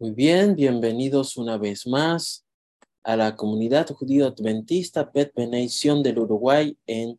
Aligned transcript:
Muy 0.00 0.10
bien, 0.10 0.56
bienvenidos 0.56 1.36
una 1.36 1.56
vez 1.56 1.86
más 1.86 2.44
a 3.04 3.16
la 3.16 3.36
comunidad 3.36 3.86
judío 3.90 4.26
adventista 4.26 5.08
Bet 5.14 5.32
Beneición 5.36 6.02
del 6.02 6.18
Uruguay 6.18 6.76
en 6.84 7.16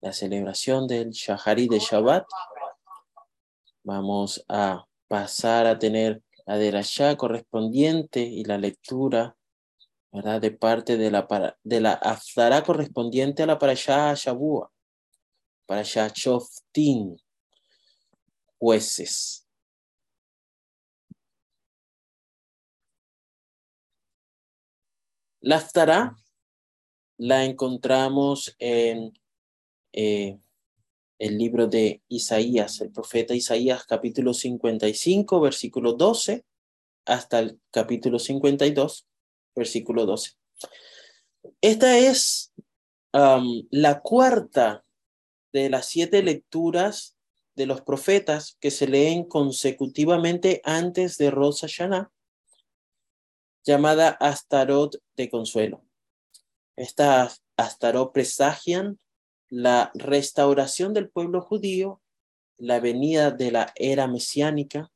la 0.00 0.12
celebración 0.12 0.88
del 0.88 1.10
Shahari 1.10 1.68
de 1.68 1.78
Shabbat. 1.78 2.26
Vamos 3.84 4.44
a 4.48 4.84
pasar 5.06 5.68
a 5.68 5.78
tener 5.78 6.20
la 6.44 6.58
derashá 6.58 7.16
correspondiente 7.16 8.20
y 8.20 8.42
la 8.42 8.58
lectura, 8.58 9.36
¿verdad? 10.10 10.40
De 10.40 10.50
parte 10.50 10.96
de 10.96 11.12
la, 11.12 11.56
de 11.62 11.80
la 11.80 12.62
correspondiente 12.66 13.44
a 13.44 13.46
la 13.46 13.60
parashá 13.60 14.12
Shabua, 14.14 14.72
parashá 15.66 16.10
Shoftin, 16.12 17.16
jueces. 18.58 19.47
La 25.40 25.56
Aftará 25.56 26.16
la 27.16 27.44
encontramos 27.44 28.56
en 28.58 29.16
eh, 29.92 30.36
el 31.18 31.38
libro 31.38 31.68
de 31.68 32.02
Isaías, 32.08 32.80
el 32.80 32.90
profeta 32.90 33.34
Isaías, 33.34 33.84
capítulo 33.86 34.34
55, 34.34 35.40
versículo 35.40 35.92
12, 35.92 36.44
hasta 37.06 37.38
el 37.38 37.60
capítulo 37.70 38.18
52, 38.18 39.06
versículo 39.54 40.06
12. 40.06 40.32
Esta 41.60 41.98
es 41.98 42.52
la 43.12 44.00
cuarta 44.00 44.84
de 45.52 45.70
las 45.70 45.86
siete 45.86 46.22
lecturas 46.22 47.16
de 47.54 47.66
los 47.66 47.80
profetas 47.82 48.56
que 48.60 48.72
se 48.72 48.88
leen 48.88 49.24
consecutivamente 49.24 50.60
antes 50.64 51.16
de 51.16 51.30
Rosh 51.30 51.60
Hashanah 51.60 52.10
llamada 53.68 54.08
Astarot 54.08 54.96
de 55.14 55.28
consuelo. 55.28 55.84
Estas 56.74 57.44
Astarot 57.56 58.12
presagian 58.12 58.98
la 59.50 59.90
restauración 59.94 60.94
del 60.94 61.10
pueblo 61.10 61.42
judío, 61.42 62.00
la 62.56 62.80
venida 62.80 63.30
de 63.30 63.50
la 63.52 63.72
era 63.76 64.06
mesiánica. 64.06 64.90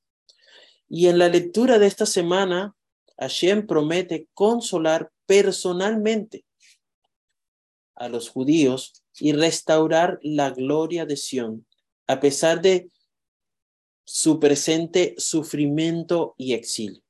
Y 0.89 1.09
en 1.09 1.19
la 1.19 1.29
lectura 1.29 1.79
de 1.79 1.87
esta 1.87 2.07
semana, 2.07 2.75
Hashem 3.19 3.67
promete 3.67 4.29
consolar 4.33 5.13
personalmente 5.27 6.47
a 7.95 8.09
los 8.09 8.31
judíos 8.31 9.05
y 9.21 9.33
restaurar 9.33 10.19
la 10.23 10.51
gloria 10.51 11.05
de 11.05 11.19
Sión, 11.19 11.67
a 12.07 12.21
pesar 12.21 12.63
de 12.63 12.91
su 14.05 14.41
presente 14.41 15.15
sufrimiento 15.19 16.35
y 16.39 16.55
exilio. 16.55 17.03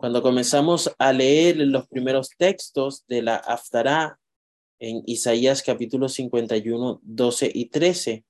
Cuando 0.00 0.22
comenzamos 0.22 0.90
a 0.96 1.12
leer 1.12 1.58
los 1.58 1.86
primeros 1.86 2.30
textos 2.38 3.04
de 3.06 3.20
la 3.20 3.36
Aftará 3.36 4.18
en 4.78 5.02
Isaías 5.04 5.62
capítulo 5.62 6.08
51, 6.08 7.00
12 7.02 7.50
y 7.52 7.66
13, 7.66 8.24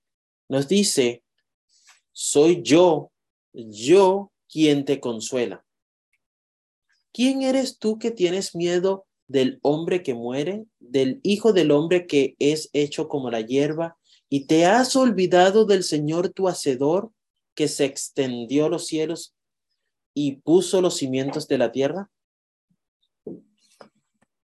nos 0.49 0.67
dice, 0.67 1.23
soy 2.11 2.63
yo, 2.65 3.13
yo 3.53 4.33
quien 4.53 4.85
te 4.85 4.99
consuela. 4.99 5.65
¿Quién 7.13 7.43
eres 7.43 7.79
tú 7.79 8.01
que 8.01 8.11
tienes 8.11 8.57
miedo 8.57 9.07
del 9.29 9.61
hombre 9.63 10.03
que 10.03 10.15
muere, 10.15 10.65
del 10.81 11.21
hijo 11.23 11.53
del 11.53 11.71
hombre 11.71 12.09
que 12.09 12.35
es 12.41 12.69
hecho 12.73 13.07
como 13.07 13.31
la 13.31 13.43
hierba, 13.43 13.97
y 14.29 14.47
te 14.47 14.67
has 14.67 14.97
olvidado 14.97 15.67
del 15.67 15.85
Señor 15.85 16.31
tu 16.31 16.49
Hacedor, 16.49 17.13
que 17.55 17.69
se 17.69 17.85
extendió 17.85 18.69
los 18.69 18.89
cielos 18.89 19.37
y 20.15 20.37
puso 20.37 20.81
los 20.81 20.97
cimientos 20.97 21.47
de 21.49 21.59
la 21.59 21.73
tierra? 21.73 22.11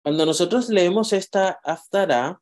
Cuando 0.03 0.25
nosotros 0.25 0.69
leemos 0.69 1.13
esta 1.13 1.59
Aftara, 1.65 2.41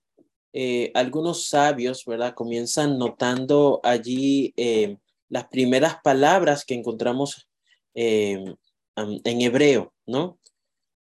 eh, 0.52 0.92
algunos 0.94 1.48
sabios, 1.48 2.04
¿verdad? 2.04 2.34
Comienzan 2.34 2.98
notando 2.98 3.80
allí 3.82 4.52
eh, 4.56 4.98
las 5.28 5.48
primeras 5.48 5.97
palabras 6.04 6.64
que 6.64 6.75
encontramos 6.75 7.48
eh, 7.94 8.54
en 8.97 9.41
hebreo, 9.41 9.92
¿no? 10.06 10.38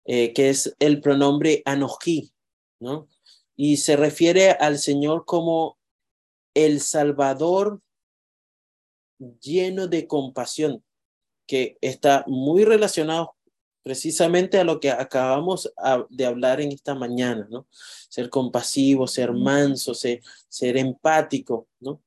que 0.06 0.50
es 0.50 0.76
el 0.80 1.00
pronombre 1.00 1.62
anoji, 1.64 2.34
¿no? 2.80 3.08
Y 3.56 3.78
se 3.78 3.96
refiere 3.96 4.52
al 4.52 4.78
Señor 4.78 5.26
como 5.26 5.78
el 6.54 6.82
Salvador 6.82 7.82
lleno 9.42 9.88
de 9.88 10.08
compasión 10.08 10.84
que 11.52 11.78
está 11.82 12.24
muy 12.28 12.64
relacionado 12.64 13.36
precisamente 13.84 14.58
a 14.58 14.64
lo 14.64 14.80
que 14.80 14.90
acabamos 14.90 15.70
de 16.10 16.26
hablar 16.26 16.62
en 16.62 16.72
esta 16.72 16.96
mañana, 16.96 17.46
¿no? 17.52 17.68
Ser 18.08 18.30
compasivo, 18.30 19.06
ser 19.06 19.34
manso, 19.34 19.94
ser, 19.94 20.22
ser 20.48 20.78
empático, 20.78 21.68
¿no? 21.82 22.02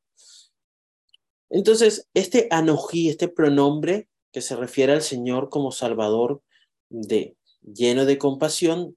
Entonces, 1.50 2.08
este 2.14 2.48
anojí, 2.50 3.10
este 3.10 3.28
pronombre 3.28 4.08
que 4.32 4.40
se 4.40 4.56
refiere 4.56 4.94
al 4.94 5.02
Señor 5.02 5.50
como 5.50 5.72
Salvador 5.72 6.40
de 6.88 7.36
lleno 7.60 8.06
de 8.06 8.16
compasión, 8.16 8.96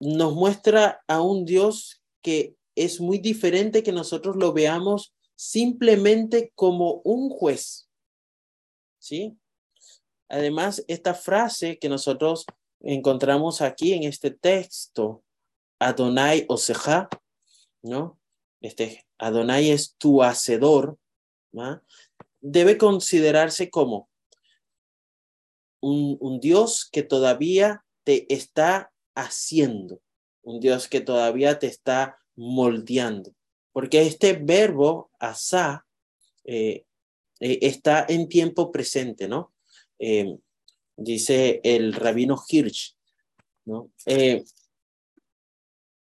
nos 0.00 0.34
muestra 0.34 1.02
a 1.08 1.22
un 1.22 1.46
Dios 1.46 2.02
que 2.20 2.56
es 2.74 3.00
muy 3.00 3.16
diferente 3.16 3.82
que 3.82 3.92
nosotros 3.92 4.36
lo 4.36 4.52
veamos 4.52 5.14
simplemente 5.34 6.52
como 6.54 7.00
un 7.04 7.30
juez, 7.30 7.88
¿sí? 8.98 9.38
Además, 10.28 10.84
esta 10.88 11.14
frase 11.14 11.78
que 11.78 11.88
nosotros 11.88 12.46
encontramos 12.80 13.60
aquí 13.62 13.94
en 13.94 14.04
este 14.04 14.30
texto, 14.30 15.24
Adonai 15.78 16.44
Oseja, 16.48 17.08
¿no? 17.82 18.18
Este 18.60 19.06
Adonai 19.18 19.70
es 19.70 19.96
tu 19.96 20.22
hacedor, 20.22 20.98
¿no? 21.52 21.82
debe 22.40 22.78
considerarse 22.78 23.70
como 23.70 24.08
un, 25.80 26.40
Dios 26.40 26.88
que 26.90 27.02
todavía 27.02 27.84
te 28.04 28.32
está 28.32 28.92
haciendo, 29.14 30.00
un 30.42 30.60
Dios 30.60 30.88
que 30.88 31.00
todavía 31.00 31.58
te 31.58 31.66
está 31.66 32.18
moldeando, 32.36 33.32
porque 33.72 34.02
este 34.02 34.32
verbo 34.34 35.10
asa 35.18 35.86
eh, 36.44 36.84
eh, 37.40 37.58
está 37.62 38.04
en 38.08 38.28
tiempo 38.28 38.72
presente, 38.72 39.28
¿no? 39.28 39.52
Eh, 39.98 40.36
dice 40.96 41.60
el 41.64 41.94
rabino 41.94 42.42
Hirsch. 42.48 42.94
Eh, 44.06 44.44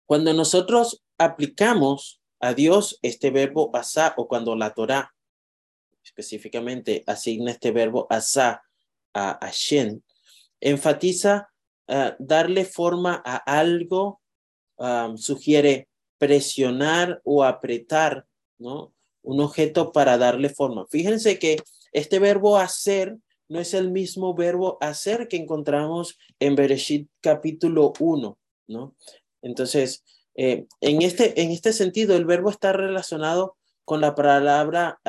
cuando 0.06 0.34
nosotros 0.34 1.04
aplicamos 1.18 2.22
a 2.40 2.54
Dios 2.54 3.00
este 3.02 3.32
verbo 3.32 3.70
asa 3.74 4.14
o 4.18 4.28
cuando 4.28 4.56
la 4.56 4.74
Torah 4.74 5.14
específicamente 6.04 7.04
asigna 7.08 7.52
este 7.52 7.72
verbo 7.72 8.08
asa 8.10 8.64
a 9.14 9.40
Hashem, 9.42 10.02
enfatiza 10.60 11.50
uh, 11.88 12.12
darle 12.20 12.66
forma 12.66 13.22
a 13.26 13.38
algo, 13.38 14.22
um, 14.78 15.18
sugiere 15.18 15.88
presionar 16.18 17.22
o 17.24 17.44
apretar. 17.44 18.26
Un 18.60 19.42
objeto 19.42 19.92
para 19.92 20.18
darle 20.18 20.48
forma. 20.48 20.86
Fíjense 20.90 21.38
que 21.38 21.62
este 21.92 22.20
verbo 22.20 22.58
hacer 22.58 23.18
no 23.54 23.60
es 23.60 23.76
el 23.76 23.92
mismo 23.92 24.34
verbo 24.34 24.80
hacer 24.82 25.28
que 25.28 25.38
encontramos 25.38 26.18
en 26.40 26.56
Bereshit 26.56 27.08
capítulo 27.22 27.94
1, 28.00 28.40
¿no? 28.68 28.96
Entonces, 29.44 30.04
eh, 30.34 30.66
en, 30.82 31.04
este, 31.04 31.40
en 31.40 31.52
este 31.52 31.72
sentido, 31.72 32.18
el 32.18 32.26
verbo 32.26 32.50
está 32.50 32.74
relacionado 32.74 33.56
con 33.86 34.02
la 34.02 34.16
palabra 34.16 35.00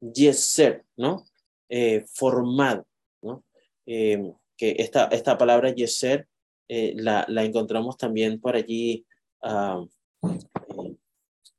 yeser, 0.00 0.84
¿no? 0.96 1.24
Eh, 1.68 2.04
formado, 2.12 2.88
¿no? 3.22 3.44
Eh, 3.86 4.20
que 4.56 4.74
esta, 4.78 5.04
esta 5.04 5.38
palabra 5.38 5.72
yeser 5.72 6.26
la, 6.68 7.24
la, 7.28 7.44
encontramos 7.44 7.96
también 7.96 8.40
por 8.40 8.56
allí 8.56 9.06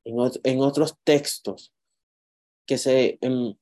en, 0.03 0.17
en, 0.43 0.59
otros 0.59 0.97
textos 1.05 1.73
que 2.65 2.77
se, 2.77 3.17
em, 3.21 3.55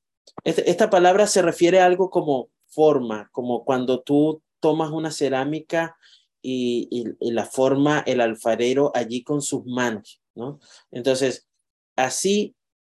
esta 0.44 0.90
palabra 0.90 1.28
se 1.28 1.42
refiere 1.42 1.80
a 1.80 1.86
algo 1.86 2.10
como 2.10 2.50
forma, 2.68 3.30
como 3.32 3.64
cuando 3.66 4.02
tú 4.02 4.42
tomas 4.60 4.92
una 4.92 5.12
cerámica 5.12 5.98
y, 6.42 7.06
la 7.20 7.46
forma 7.46 8.00
el 8.06 8.22
alfarero 8.22 8.92
allí 8.96 9.24
con 9.24 9.42
sus 9.42 9.66
manos, 9.66 10.22
¿no? 10.36 10.60
Entonces, 10.92 11.48
así 11.96 12.56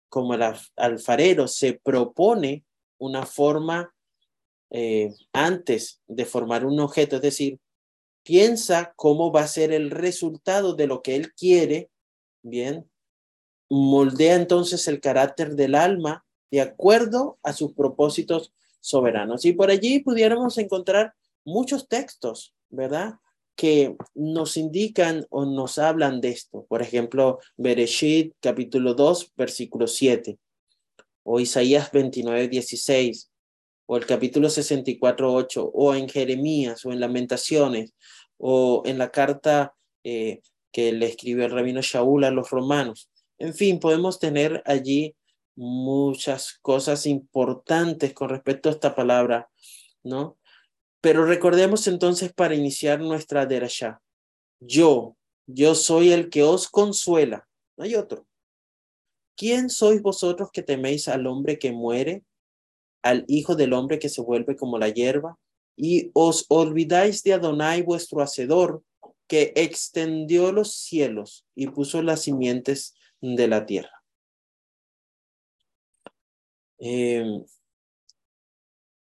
como 0.09 0.35
el 0.35 0.43
alfarero 0.77 1.49
se 1.49 1.81
propone 1.83 2.65
una 2.99 3.27
forma 3.27 3.95
eh, 4.71 5.13
antes 5.33 6.01
de 6.07 6.25
formar 6.25 6.65
un 6.65 6.79
objeto, 6.81 7.17
es 7.17 7.23
decir, 7.23 7.59
piensa 8.23 8.93
cómo 8.97 9.33
va 9.33 9.43
a 9.43 9.49
ser 9.49 9.73
el 9.73 9.91
resultado 9.91 10.75
de 10.75 10.87
lo 10.87 11.03
que 11.03 11.17
él 11.17 11.33
quiere, 11.35 11.91
bien, 12.43 12.89
moldea 13.69 14.37
entonces 14.37 14.87
el 14.87 15.01
carácter 15.01 15.57
del 15.57 15.75
alma 15.75 16.25
de 16.53 16.61
acuerdo 16.61 17.39
a 17.43 17.55
sus 17.55 17.73
propósitos 17.73 18.53
soberanos. 18.79 19.45
Y 19.47 19.55
por 19.55 19.71
allí 19.71 20.01
pudiéramos 20.01 20.59
encontrar 20.59 21.15
muchos 21.45 21.89
textos, 21.89 22.55
¿verdad? 22.69 23.15
Que 23.57 23.97
nos 24.15 24.59
indican 24.59 25.27
o 25.31 25.47
nos 25.47 25.79
hablan 25.79 26.21
de 26.21 26.29
esto. 26.29 26.67
Por 26.69 26.83
ejemplo, 26.83 27.39
Bereshit 27.57 28.35
capítulo 28.39 28.93
2, 28.93 29.33
versículo 29.35 29.87
7, 29.87 30.39
o 31.23 31.41
Isaías 31.41 31.91
29, 31.91 32.49
16, 32.49 33.31
o 33.87 33.97
el 33.97 34.05
capítulo 34.05 34.51
64, 34.51 35.33
8, 35.33 35.71
o 35.73 35.95
en 35.95 36.07
Jeremías, 36.07 36.85
o 36.85 36.93
en 36.93 37.01
Lamentaciones, 37.01 37.95
o 38.37 38.83
en 38.85 38.99
la 38.99 39.11
carta 39.11 39.75
eh, 40.05 40.43
que 40.71 40.93
le 40.93 41.07
escribió 41.07 41.47
el 41.47 41.51
rabino 41.51 41.81
Shaul 41.81 42.25
a 42.25 42.31
los 42.31 42.51
romanos. 42.51 43.09
En 43.39 43.55
fin, 43.55 43.81
podemos 43.81 44.19
tener 44.19 44.63
allí 44.67 45.15
muchas 45.57 46.59
cosas 46.63 47.07
importantes 47.07 48.13
con 48.15 48.29
respecto 48.29 48.69
a 48.69 48.73
esta 48.73 48.95
palabra, 48.95 49.51
¿no? 50.03 50.39
Pero 51.01 51.25
recordemos 51.25 51.87
entonces 51.87 52.33
para 52.33 52.55
iniciar 52.55 53.01
nuestra 53.01 53.47
derasha. 53.47 54.01
Yo, 54.61 55.17
yo 55.47 55.75
soy 55.75 56.13
el 56.13 56.31
que 56.31 56.43
os 56.43 56.69
consuela, 56.69 57.49
no 57.77 57.85
hay 57.85 57.95
otro. 57.95 58.27
¿Quién 59.37 59.71
sois 59.71 60.01
vosotros 60.03 60.51
que 60.53 60.63
teméis 60.63 61.09
al 61.09 61.27
hombre 61.27 61.59
que 61.59 61.73
muere, 61.73 62.23
al 63.03 63.25
hijo 63.27 63.57
del 63.57 63.73
hombre 63.73 63.99
que 63.99 64.09
se 64.09 64.23
vuelve 64.23 64.57
como 64.57 64.79
la 64.79 64.89
hierba? 64.89 65.39
Y 65.77 66.11
os 66.15 66.47
olvidáis 66.49 67.23
de 67.23 67.33
Adonai 67.33 67.83
vuestro 67.83 68.21
hacedor, 68.23 68.85
que 69.27 69.53
extendió 69.57 70.53
los 70.53 70.75
cielos 70.75 71.47
y 71.55 71.69
puso 71.69 72.03
las 72.03 72.21
simientes 72.21 72.95
de 73.21 73.49
la 73.49 73.65
tierra. 73.65 74.02
Em, 76.85 77.45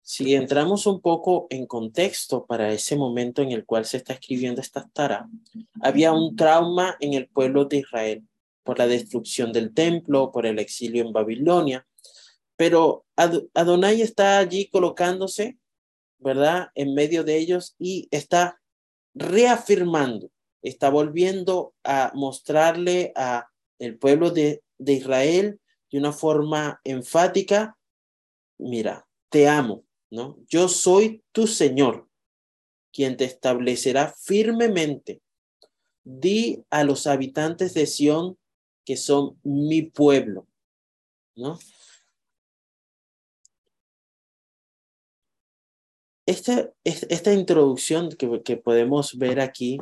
si 0.01 0.35
entramos 0.35 0.85
un 0.85 0.99
poco 0.99 1.47
en 1.49 1.65
contexto 1.65 2.45
para 2.45 2.73
ese 2.73 2.97
momento 2.97 3.41
en 3.41 3.53
el 3.53 3.65
cual 3.65 3.85
se 3.85 3.95
está 3.95 4.11
escribiendo 4.11 4.59
esta 4.59 4.89
tara, 4.91 5.29
había 5.81 6.11
un 6.11 6.35
trauma 6.35 6.97
en 6.99 7.13
el 7.13 7.29
pueblo 7.29 7.63
de 7.63 7.77
Israel 7.77 8.27
por 8.63 8.79
la 8.79 8.85
destrucción 8.85 9.53
del 9.53 9.73
templo, 9.73 10.33
por 10.33 10.45
el 10.45 10.59
exilio 10.59 11.05
en 11.05 11.13
Babilonia, 11.13 11.87
pero 12.57 13.05
Adonai 13.15 14.01
está 14.01 14.39
allí 14.39 14.67
colocándose, 14.67 15.57
¿verdad?, 16.17 16.71
en 16.75 16.93
medio 16.93 17.23
de 17.23 17.37
ellos 17.37 17.77
y 17.79 18.09
está 18.11 18.59
reafirmando, 19.13 20.29
está 20.61 20.89
volviendo 20.89 21.73
a 21.85 22.11
mostrarle 22.13 23.13
a 23.15 23.47
el 23.77 23.97
pueblo 23.97 24.31
de, 24.31 24.63
de 24.77 24.93
Israel 24.93 25.61
de 25.91 25.97
una 25.97 26.11
forma 26.11 26.79
enfática, 26.83 27.77
mira, 28.57 29.07
te 29.29 29.47
amo, 29.47 29.85
¿no? 30.11 30.37
Yo 30.47 30.67
soy 30.67 31.23
tu 31.31 31.47
Señor, 31.47 32.07
quien 32.91 33.17
te 33.17 33.25
establecerá 33.25 34.13
firmemente. 34.13 35.21
Di 36.03 36.63
a 36.69 36.83
los 36.83 37.07
habitantes 37.07 37.73
de 37.73 37.85
Sión 37.85 38.37
que 38.85 38.97
son 38.97 39.39
mi 39.43 39.83
pueblo, 39.83 40.47
¿no? 41.35 41.59
Esta, 46.25 46.71
esta 46.83 47.33
introducción 47.33 48.09
que, 48.09 48.43
que 48.43 48.57
podemos 48.57 49.17
ver 49.17 49.39
aquí 49.39 49.79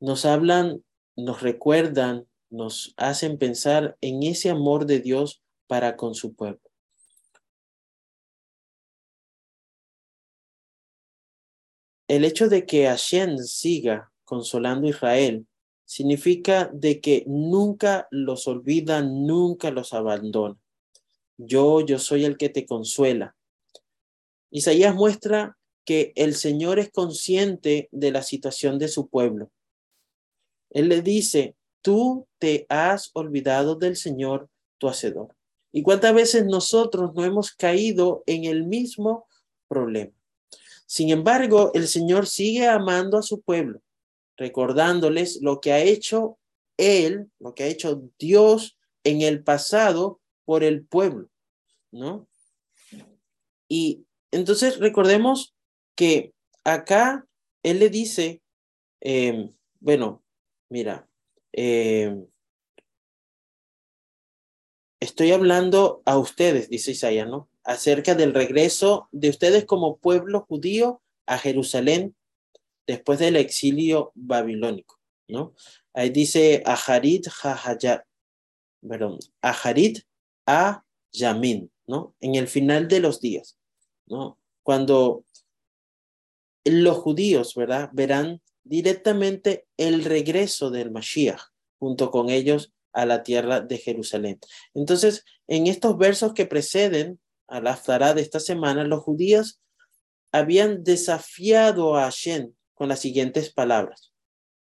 nos 0.00 0.24
hablan, 0.24 0.84
nos 1.14 1.42
recuerdan 1.42 2.26
nos 2.52 2.92
hacen 2.98 3.38
pensar 3.38 3.96
en 4.00 4.22
ese 4.22 4.50
amor 4.50 4.84
de 4.84 5.00
Dios 5.00 5.42
para 5.66 5.96
con 5.96 6.14
su 6.14 6.34
pueblo. 6.34 6.60
El 12.06 12.26
hecho 12.26 12.50
de 12.50 12.66
que 12.66 12.86
Hashem 12.86 13.38
siga 13.38 14.12
consolando 14.24 14.86
a 14.86 14.90
Israel 14.90 15.46
significa 15.86 16.70
de 16.72 17.00
que 17.00 17.24
nunca 17.26 18.06
los 18.10 18.46
olvida, 18.46 19.00
nunca 19.00 19.70
los 19.70 19.94
abandona. 19.94 20.58
Yo, 21.38 21.80
yo 21.80 21.98
soy 21.98 22.26
el 22.26 22.36
que 22.36 22.50
te 22.50 22.66
consuela. 22.66 23.34
Isaías 24.50 24.94
muestra 24.94 25.56
que 25.86 26.12
el 26.16 26.34
Señor 26.34 26.78
es 26.78 26.90
consciente 26.90 27.88
de 27.92 28.12
la 28.12 28.22
situación 28.22 28.78
de 28.78 28.88
su 28.88 29.08
pueblo. 29.08 29.50
Él 30.68 30.90
le 30.90 31.00
dice, 31.00 31.56
tú 31.82 32.26
te 32.38 32.66
has 32.68 33.10
olvidado 33.12 33.74
del 33.74 33.96
Señor, 33.96 34.48
tu 34.78 34.88
Hacedor. 34.88 35.36
¿Y 35.72 35.82
cuántas 35.82 36.14
veces 36.14 36.44
nosotros 36.44 37.12
no 37.14 37.24
hemos 37.24 37.52
caído 37.52 38.22
en 38.26 38.44
el 38.44 38.64
mismo 38.64 39.26
problema? 39.68 40.12
Sin 40.86 41.10
embargo, 41.10 41.70
el 41.74 41.88
Señor 41.88 42.26
sigue 42.26 42.68
amando 42.68 43.18
a 43.18 43.22
su 43.22 43.40
pueblo, 43.40 43.80
recordándoles 44.36 45.40
lo 45.40 45.60
que 45.60 45.72
ha 45.72 45.80
hecho 45.80 46.38
Él, 46.76 47.30
lo 47.38 47.54
que 47.54 47.64
ha 47.64 47.68
hecho 47.68 48.02
Dios 48.18 48.76
en 49.02 49.22
el 49.22 49.42
pasado 49.42 50.20
por 50.44 50.64
el 50.64 50.84
pueblo, 50.84 51.30
¿no? 51.90 52.28
Y 53.68 54.04
entonces 54.30 54.78
recordemos 54.78 55.54
que 55.94 56.34
acá 56.64 57.26
Él 57.62 57.78
le 57.78 57.88
dice, 57.88 58.42
eh, 59.00 59.48
bueno, 59.80 60.22
mira, 60.68 61.08
eh, 61.52 62.16
estoy 65.00 65.32
hablando 65.32 66.02
a 66.04 66.16
ustedes, 66.18 66.68
dice 66.68 66.92
Isaías, 66.92 67.28
¿no? 67.28 67.48
Acerca 67.64 68.14
del 68.14 68.34
regreso 68.34 69.08
de 69.12 69.30
ustedes 69.30 69.64
como 69.64 69.98
pueblo 69.98 70.46
judío 70.48 71.02
a 71.26 71.38
Jerusalén 71.38 72.14
después 72.86 73.18
del 73.18 73.36
exilio 73.36 74.12
babilónico, 74.14 74.98
¿no? 75.28 75.54
Ahí 75.94 76.10
dice 76.10 76.62
Aharit 76.64 77.26
Hahayat, 77.42 78.04
perdón, 78.86 79.18
Aharit 79.40 80.00
Yamin, 81.12 81.70
¿no? 81.86 82.14
En 82.20 82.34
el 82.34 82.48
final 82.48 82.88
de 82.88 83.00
los 83.00 83.20
días, 83.20 83.58
¿no? 84.06 84.38
Cuando 84.62 85.24
los 86.64 86.98
judíos, 86.98 87.54
¿verdad? 87.54 87.90
Verán 87.92 88.40
directamente 88.64 89.66
el 89.76 90.04
regreso 90.04 90.70
del 90.70 90.90
Mashiach 90.90 91.40
junto 91.78 92.10
con 92.10 92.30
ellos 92.30 92.72
a 92.92 93.06
la 93.06 93.22
tierra 93.22 93.60
de 93.60 93.78
Jerusalén. 93.78 94.38
Entonces, 94.74 95.24
en 95.48 95.66
estos 95.66 95.96
versos 95.98 96.34
que 96.34 96.46
preceden 96.46 97.18
a 97.48 97.60
la 97.60 97.72
Aftará 97.72 98.14
de 98.14 98.22
esta 98.22 98.40
semana, 98.40 98.84
los 98.84 99.02
judíos 99.02 99.60
habían 100.30 100.84
desafiado 100.84 101.96
a 101.96 102.04
Hashem 102.04 102.52
con 102.74 102.88
las 102.88 103.00
siguientes 103.00 103.52
palabras, 103.52 104.12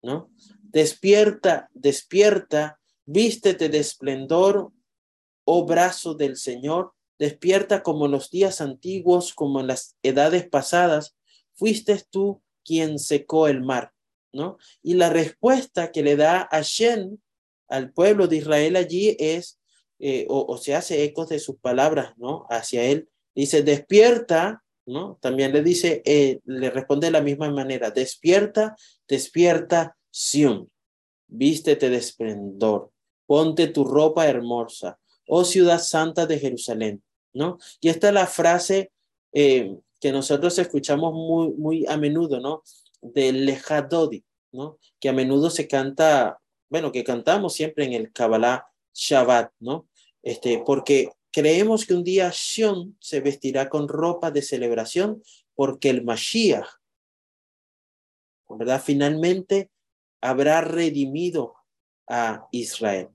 ¿no? 0.02 0.32
Despierta, 0.62 1.70
despierta, 1.74 2.80
vístete 3.06 3.70
de 3.70 3.80
esplendor, 3.80 4.72
oh 5.46 5.66
brazo 5.66 6.14
del 6.14 6.38
Señor, 6.38 6.94
despierta 7.18 7.82
como 7.84 8.06
en 8.06 8.12
los 8.12 8.30
días 8.30 8.62
antiguos, 8.62 9.34
como 9.34 9.60
en 9.60 9.68
las 9.68 9.98
edades 10.04 10.48
pasadas, 10.48 11.18
fuiste 11.54 12.02
tú 12.10 12.42
quien 12.70 13.00
secó 13.00 13.48
el 13.48 13.64
mar, 13.64 13.92
¿no? 14.32 14.60
Y 14.84 14.94
la 14.94 15.10
respuesta 15.10 15.92
que 15.92 16.04
le 16.04 16.16
da 16.16 16.48
Hashem 16.52 17.18
al 17.68 17.92
pueblo 17.92 18.28
de 18.28 18.38
Israel 18.38 18.76
allí 18.76 19.18
es, 19.18 19.60
eh, 19.98 20.28
o, 20.30 20.56
se 20.58 20.76
hace 20.76 21.04
ecos 21.04 21.30
de 21.30 21.40
sus 21.40 21.58
palabras, 21.58 22.14
¿no? 22.18 22.46
Hacia 22.52 22.84
él. 22.84 23.10
Dice, 23.34 23.64
despierta, 23.64 24.64
¿no? 24.86 25.18
También 25.20 25.52
le 25.52 25.64
dice, 25.64 26.04
eh, 26.06 26.42
le 26.46 26.70
responde 26.70 27.08
de 27.08 27.12
la 27.12 27.22
misma 27.22 27.50
manera, 27.50 27.90
despierta, 27.90 28.76
despierta, 29.08 29.96
Sión, 30.12 30.70
vístete 31.28 31.90
de 31.90 31.98
esplendor, 31.98 32.92
ponte 33.26 33.68
tu 33.68 33.84
ropa 33.84 34.28
hermosa, 34.28 35.00
oh 35.28 35.44
ciudad 35.44 35.80
santa 35.80 36.26
de 36.26 36.40
Jerusalén, 36.40 37.04
¿no? 37.34 37.58
Y 37.82 37.90
esta 37.90 38.10
es 38.10 38.14
la 38.14 38.28
frase 38.28 38.92
eh, 39.34 39.76
que 40.00 40.12
nosotros 40.12 40.58
escuchamos 40.58 41.14
muy, 41.14 41.54
muy 41.54 41.86
a 41.88 41.98
menudo, 41.98 42.40
¿no? 42.40 42.64
Del 43.02 43.46
Lejadodi, 43.46 44.24
¿no? 44.52 44.78
Que 45.00 45.10
a 45.10 45.14
menudo 45.14 45.50
se 45.50 45.68
canta, 45.68 46.40
bueno, 46.70 46.92
que 46.92 47.04
cantamos 47.04 47.54
siempre 47.54 47.86
en 47.86 47.94
el 47.94 48.12
Kabbalah 48.12 48.68
Shabbat, 48.94 49.52
¿no? 49.60 49.88
Este, 50.24 50.64
porque 50.66 51.12
creemos 51.32 51.86
que 51.86 51.94
un 51.94 52.04
día 52.04 52.32
Shion 52.34 52.98
se 53.00 53.22
vestirá 53.22 53.70
con 53.70 53.88
ropa 53.88 54.32
de 54.32 54.42
celebración 54.42 55.22
porque 55.56 55.90
el 55.90 56.04
Mashiach, 56.04 56.68
¿verdad? 58.50 58.82
Finalmente 58.84 59.70
habrá 60.22 60.62
redimido 60.62 61.56
a 62.08 62.48
Israel. 62.52 63.10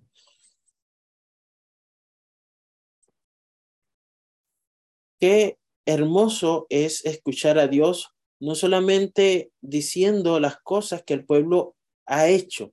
¿Qué 5.18 5.58
hermoso 5.86 6.66
es 6.70 7.04
escuchar 7.04 7.58
a 7.58 7.68
Dios 7.68 8.14
no 8.40 8.54
solamente 8.54 9.52
diciendo 9.60 10.38
las 10.40 10.58
cosas 10.58 11.02
que 11.02 11.14
el 11.14 11.24
pueblo 11.24 11.76
ha 12.04 12.28
hecho, 12.28 12.72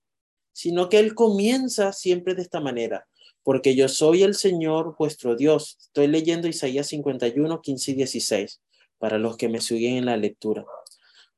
sino 0.52 0.90
que 0.90 1.00
él 1.00 1.16
comienza 1.16 1.94
siempre 1.94 2.36
de 2.36 2.42
esta 2.42 2.60
manera. 2.60 3.08
porque 3.44 3.74
yo 3.74 3.88
soy 3.88 4.22
el 4.22 4.36
Señor 4.36 4.96
vuestro 5.00 5.36
Dios. 5.36 5.78
Estoy 5.82 6.06
leyendo 6.06 6.48
Isaías 6.48 6.86
51, 6.88 7.60
15 7.60 7.92
y 7.92 7.94
16, 7.96 8.62
para 9.00 9.18
los 9.18 9.36
que 9.36 9.50
me 9.50 9.62
siguen 9.62 9.98
en 9.98 10.06
la 10.06 10.16
lectura. 10.16 10.64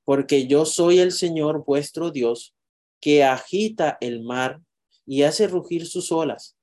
Porque 0.04 0.48
yo 0.48 0.66
soy 0.66 1.00
el 1.00 1.14
Señor 1.14 1.64
vuestro 1.66 2.12
Dios, 2.12 2.54
que 3.00 3.24
agita 3.24 3.98
el 4.02 4.22
mar 4.22 4.60
y 5.06 5.24
hace 5.24 5.48
rugir 5.48 5.88
sus 5.88 6.12
olas. 6.12 6.58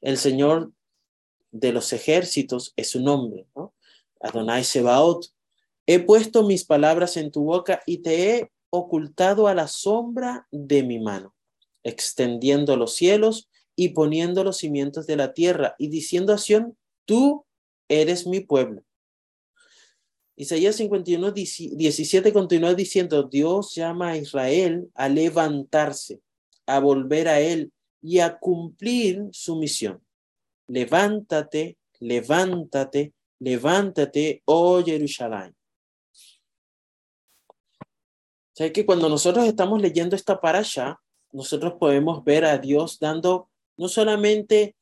El 0.00 0.16
Señor 0.16 0.72
de 1.52 1.72
los 1.72 1.92
ejércitos 1.92 2.72
es 2.74 2.90
su 2.90 3.00
nombre, 3.00 3.46
¿no? 3.54 3.74
Adonai 4.20 4.64
Sebaot. 4.64 5.26
He 5.86 5.98
puesto 5.98 6.44
mis 6.44 6.64
palabras 6.64 7.16
en 7.16 7.30
tu 7.30 7.44
boca 7.44 7.80
y 7.86 7.98
te 7.98 8.30
he 8.30 8.52
ocultado 8.70 9.48
a 9.48 9.54
la 9.54 9.66
sombra 9.66 10.46
de 10.52 10.82
mi 10.82 11.00
mano, 11.00 11.34
extendiendo 11.82 12.76
los 12.76 12.94
cielos 12.94 13.48
y 13.74 13.90
poniendo 13.90 14.44
los 14.44 14.58
cimientos 14.58 15.06
de 15.06 15.16
la 15.16 15.32
tierra 15.32 15.74
y 15.78 15.88
diciendo 15.88 16.32
a 16.32 16.38
Sion, 16.38 16.76
tú 17.04 17.44
eres 17.88 18.26
mi 18.26 18.40
pueblo. 18.40 18.84
Isaías 20.36 20.76
51, 20.76 21.32
17 21.32 22.32
continúa 22.32 22.74
diciendo, 22.74 23.24
Dios 23.24 23.74
llama 23.74 24.10
a 24.10 24.16
Israel 24.16 24.88
a 24.94 25.08
levantarse, 25.08 26.22
a 26.66 26.78
volver 26.78 27.28
a 27.28 27.40
él 27.40 27.72
y 28.00 28.20
a 28.20 28.38
cumplir 28.38 29.28
su 29.32 29.56
misión. 29.56 30.02
Levántate, 30.66 31.76
levántate, 31.98 33.12
levántate, 33.40 34.42
oh 34.44 34.82
Jerusalén. 34.84 35.56
O 38.60 38.72
que 38.72 38.84
cuando 38.84 39.08
nosotros 39.08 39.46
estamos 39.46 39.80
leyendo 39.80 40.14
esta 40.14 40.38
parasha, 40.38 41.00
nosotros 41.32 41.74
podemos 41.80 42.22
ver 42.24 42.44
a 42.44 42.58
Dios 42.58 42.98
dando 42.98 43.48
no 43.78 43.88
solamente 43.88 44.76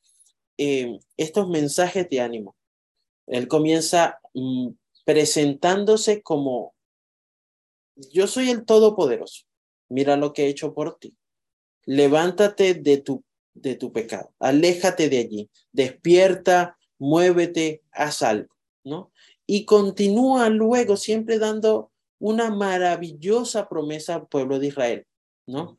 eh, 0.57 0.99
estos 1.15 1.47
mensajes 1.47 2.09
de 2.09 2.19
ánimo. 2.19 2.57
Él 3.25 3.47
comienza 3.47 4.19
mm, 4.33 4.71
presentándose 5.05 6.21
como, 6.21 6.75
yo 8.11 8.27
soy 8.27 8.49
el 8.49 8.65
Todopoderoso, 8.65 9.45
mira 9.87 10.17
lo 10.17 10.33
que 10.33 10.45
he 10.45 10.49
hecho 10.49 10.73
por 10.73 10.99
ti. 10.99 11.15
Levántate 11.85 12.73
de 12.73 12.97
tu, 12.97 13.23
de 13.53 13.75
tu 13.75 13.93
pecado, 13.93 14.33
aléjate 14.39 15.07
de 15.07 15.19
allí, 15.19 15.49
despierta, 15.71 16.78
muévete, 16.99 17.81
haz 17.91 18.21
algo, 18.21 18.53
¿no? 18.83 19.11
Y 19.45 19.65
continúa 19.65 20.49
luego 20.49 20.95
siempre 20.97 21.39
dando 21.39 21.91
una 22.19 22.51
maravillosa 22.51 23.67
promesa 23.67 24.15
al 24.15 24.27
pueblo 24.27 24.59
de 24.59 24.67
Israel, 24.67 25.07
¿no? 25.47 25.77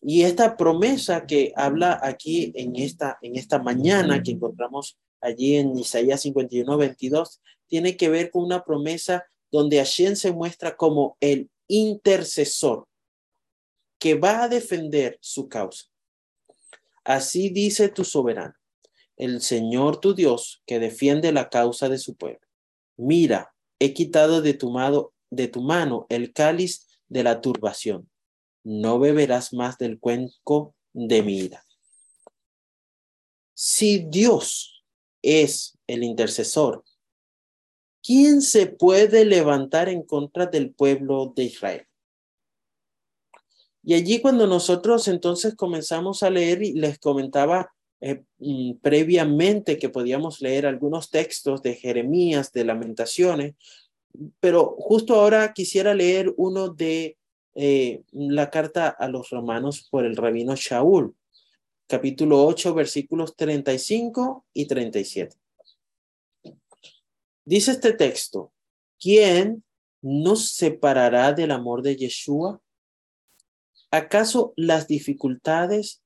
Y 0.00 0.22
esta 0.22 0.56
promesa 0.56 1.26
que 1.26 1.52
habla 1.54 2.00
aquí 2.02 2.52
en 2.56 2.74
esta, 2.74 3.18
en 3.22 3.36
esta 3.36 3.62
mañana 3.62 4.22
que 4.22 4.32
encontramos 4.32 4.98
allí 5.20 5.56
en 5.56 5.78
Isaías 5.78 6.22
51, 6.22 6.76
22, 6.76 7.40
tiene 7.68 7.96
que 7.96 8.08
ver 8.08 8.30
con 8.30 8.42
una 8.42 8.64
promesa 8.64 9.24
donde 9.52 9.76
Hashem 9.76 10.16
se 10.16 10.32
muestra 10.32 10.76
como 10.76 11.16
el 11.20 11.50
intercesor 11.68 12.88
que 13.98 14.14
va 14.14 14.42
a 14.42 14.48
defender 14.48 15.18
su 15.20 15.48
causa. 15.48 15.86
Así 17.04 17.50
dice 17.50 17.88
tu 17.88 18.04
soberano, 18.04 18.54
el 19.24 19.40
Señor 19.40 20.00
tu 20.00 20.14
Dios 20.14 20.62
que 20.66 20.78
defiende 20.78 21.32
la 21.32 21.48
causa 21.48 21.88
de 21.88 21.98
su 21.98 22.16
pueblo. 22.16 22.46
Mira, 22.96 23.54
he 23.78 23.94
quitado 23.94 24.42
de 24.42 24.54
tu 24.54 24.70
mano, 24.70 25.12
de 25.30 25.48
tu 25.48 25.62
mano 25.62 26.06
el 26.08 26.32
cáliz 26.32 26.86
de 27.08 27.22
la 27.22 27.40
turbación 27.40 28.08
no 28.64 28.98
beberás 28.98 29.52
más 29.52 29.78
del 29.78 29.98
cuenco 29.98 30.74
de 30.92 31.22
mi 31.22 31.38
ira. 31.38 31.64
Si 33.54 34.06
Dios 34.08 34.84
es 35.22 35.78
el 35.86 36.02
intercesor, 36.02 36.84
¿quién 38.02 38.42
se 38.42 38.66
puede 38.66 39.24
levantar 39.24 39.88
en 39.88 40.02
contra 40.02 40.46
del 40.46 40.72
pueblo 40.74 41.32
de 41.34 41.44
Israel? 41.44 41.86
Y 43.84 43.94
allí 43.94 44.20
cuando 44.20 44.46
nosotros 44.46 45.08
entonces 45.08 45.56
comenzamos 45.56 46.22
a 46.22 46.30
leer 46.30 46.62
y 46.62 46.72
les 46.72 46.98
comentaba 46.98 47.72
eh, 48.04 48.24
previamente 48.82 49.78
que 49.78 49.88
podíamos 49.88 50.40
leer 50.40 50.66
algunos 50.66 51.08
textos 51.08 51.62
de 51.62 51.76
Jeremías, 51.76 52.50
de 52.50 52.64
lamentaciones, 52.64 53.54
pero 54.40 54.74
justo 54.76 55.14
ahora 55.14 55.52
quisiera 55.52 55.94
leer 55.94 56.34
uno 56.36 56.70
de 56.70 57.16
eh, 57.54 58.02
la 58.10 58.50
carta 58.50 58.88
a 58.88 59.06
los 59.06 59.30
romanos 59.30 59.86
por 59.88 60.04
el 60.04 60.16
rabino 60.16 60.56
Shaul, 60.56 61.14
capítulo 61.86 62.44
8, 62.44 62.74
versículos 62.74 63.36
35 63.36 64.46
y 64.52 64.66
37. 64.66 65.36
Dice 67.44 67.70
este 67.70 67.92
texto, 67.92 68.52
¿quién 68.98 69.62
nos 70.00 70.48
separará 70.48 71.32
del 71.34 71.52
amor 71.52 71.82
de 71.82 71.94
Yeshua? 71.94 72.60
¿Acaso 73.92 74.54
las 74.56 74.88
dificultades 74.88 76.02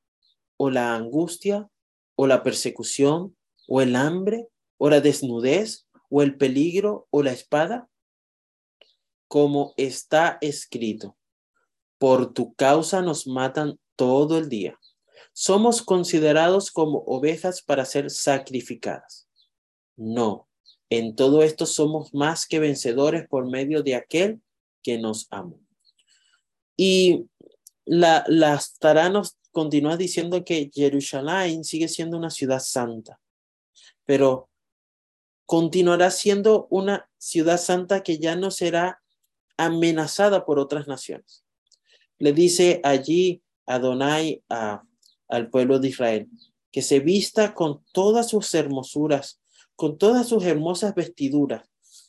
o 0.59 0.69
la 0.69 0.95
angustia 0.95 1.71
o 2.17 2.27
la 2.27 2.43
persecución 2.43 3.37
o 3.69 3.81
el 3.81 3.95
hambre 3.95 4.49
o 4.79 4.91
la 4.91 5.01
desnudez 5.01 5.87
o 6.11 6.23
el 6.23 6.37
peligro 6.37 7.07
o 7.11 7.23
la 7.23 7.33
espada? 7.33 7.89
Como 9.29 9.75
está 9.77 10.39
escrito, 10.41 11.17
por 11.99 12.33
tu 12.33 12.55
causa 12.55 13.03
nos 13.03 13.27
matan 13.27 13.79
todo 13.97 14.39
el 14.39 14.49
día. 14.49 14.79
Somos 15.33 15.83
considerados 15.83 16.71
como 16.71 16.99
ovejas 17.07 17.63
para 17.63 17.85
ser 17.85 18.11
sacrificadas. 18.11 19.29
No, 19.97 20.49
en 20.89 21.17
todo 21.17 21.43
esto 21.43 21.67
somos 21.67 22.15
más 22.15 22.47
que 22.47 22.59
vencedores 22.59 23.27
por 23.29 23.51
medio 23.51 23.83
de 23.83 23.97
aquel 23.97 24.41
que 24.83 24.99
nos 24.99 25.27
amó. 25.31 25.59
Y 26.77 27.27
la, 27.85 28.25
las 28.29 28.79
taranos 28.79 29.37
continúa 29.57 29.97
diciendo 29.97 30.45
que 30.45 30.71
Jerusalén 30.73 31.65
sigue 31.65 31.89
siendo 31.89 32.19
una 32.19 32.29
ciudad 32.29 32.61
santa, 32.61 33.19
pero 34.05 34.51
continuará 35.47 36.11
siendo 36.11 36.67
una 36.71 37.09
ciudad 37.17 37.59
santa 37.59 38.03
que 38.03 38.19
ya 38.19 38.37
no 38.37 38.51
será 38.51 39.01
amenazada 39.57 40.45
por 40.45 40.59
otras 40.59 40.87
naciones 40.87 41.47
le 42.19 42.33
dice 42.33 42.81
allí 42.83 43.43
Adonai 43.67 44.43
a, 44.49 44.83
al 45.29 45.51
pueblo 45.51 45.79
de 45.79 45.89
Israel, 45.89 46.29
que 46.71 46.83
se 46.83 47.01
vista 47.01 47.55
con 47.55 47.85
todas 47.93 48.29
sus 48.29 48.55
hermosuras, 48.55 49.41
con 49.75 49.99
todas 49.99 50.29
sus 50.29 50.45
hermosas 50.45 50.95
vestiduras. 50.95 51.69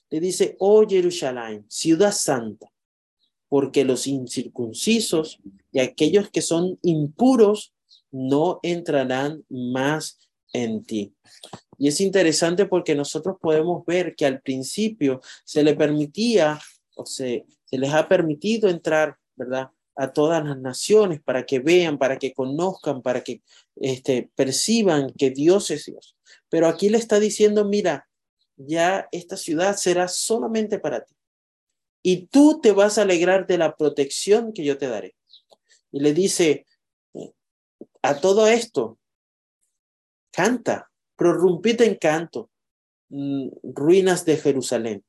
Le 0.10 0.20
dice, 0.20 0.56
oh 0.60 0.86
Jerusalén, 0.88 1.66
ciudad 1.68 2.12
santa, 2.12 2.72
porque 3.50 3.86
los 3.86 4.08
incircuncisos 4.08 5.40
y 5.72 5.80
aquellos 5.80 6.30
que 6.30 6.42
son 6.42 6.80
impuros 6.82 7.74
no 8.12 8.60
entrarán 8.64 9.46
más 9.50 10.20
en 10.54 10.84
ti. 10.84 11.14
Y 11.78 11.88
es 11.88 12.02
interesante 12.02 12.66
porque 12.66 12.96
nosotros 12.96 13.38
podemos 13.40 13.86
ver 13.86 14.16
que 14.16 14.26
al 14.26 14.42
principio 14.42 15.22
se 15.44 15.64
le 15.64 15.76
permitía, 15.76 16.60
o 16.96 17.06
se, 17.06 17.46
se 17.66 17.78
les 17.78 17.94
ha 17.94 18.08
permitido 18.08 18.70
entrar, 18.70 19.18
¿verdad? 19.36 19.70
a 19.98 20.14
todas 20.14 20.46
las 20.46 20.58
naciones 20.60 21.22
para 21.22 21.46
que 21.46 21.60
vean, 21.60 21.98
para 21.98 22.18
que 22.18 22.34
conozcan, 22.34 23.02
para 23.02 23.24
que 23.24 23.42
este, 23.76 24.30
perciban 24.36 25.12
que 25.12 25.32
Dios 25.32 25.72
es 25.72 25.86
Dios. 25.86 26.16
Pero 26.50 26.68
aquí 26.68 26.90
le 26.90 27.00
está 27.00 27.20
diciendo, 27.20 27.66
mira, 27.66 28.08
ya 28.56 29.08
esta 29.12 29.36
ciudad 29.36 29.76
será 29.76 30.08
solamente 30.08 30.78
para 30.78 31.04
ti. 31.04 31.16
Y 32.02 32.28
tú 32.28 32.60
te 32.62 32.72
vas 32.72 32.98
a 32.98 33.02
alegrar 33.02 33.48
de 33.48 33.58
la 33.58 33.76
protección 33.76 34.54
que 34.54 34.64
yo 34.64 34.78
te 34.78 34.88
daré. 34.88 35.16
Y 35.92 36.00
le 36.00 36.14
dice, 36.14 36.66
a 38.02 38.20
todo 38.20 38.48
esto, 38.48 38.98
canta, 40.32 40.90
prorrumpite 41.16 41.86
en 41.86 41.96
canto, 41.96 42.50
mm, 43.10 43.50
ruinas 43.64 44.26
de 44.26 44.38
Jerusalén. 44.38 45.04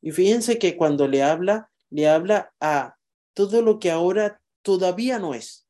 Y 0.00 0.12
fíjense 0.12 0.58
que 0.58 0.76
cuando 0.76 1.08
le 1.08 1.22
habla, 1.22 1.70
le 1.90 2.08
habla 2.08 2.52
a 2.60 2.96
todo 3.34 3.62
lo 3.62 3.78
que 3.78 3.90
ahora 3.90 4.40
todavía 4.62 5.18
no 5.18 5.34
es. 5.34 5.66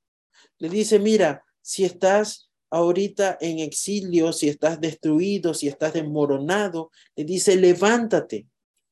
Le 0.58 0.68
dice, 0.68 0.98
mira, 0.98 1.44
si 1.60 1.84
estás 1.84 2.50
ahorita 2.70 3.36
en 3.40 3.58
exilio, 3.58 4.32
si 4.32 4.48
estás 4.48 4.80
destruido, 4.80 5.52
si 5.52 5.68
estás 5.68 5.92
desmoronado, 5.92 6.90
le 7.14 7.24
dice, 7.24 7.56
levántate, 7.56 8.46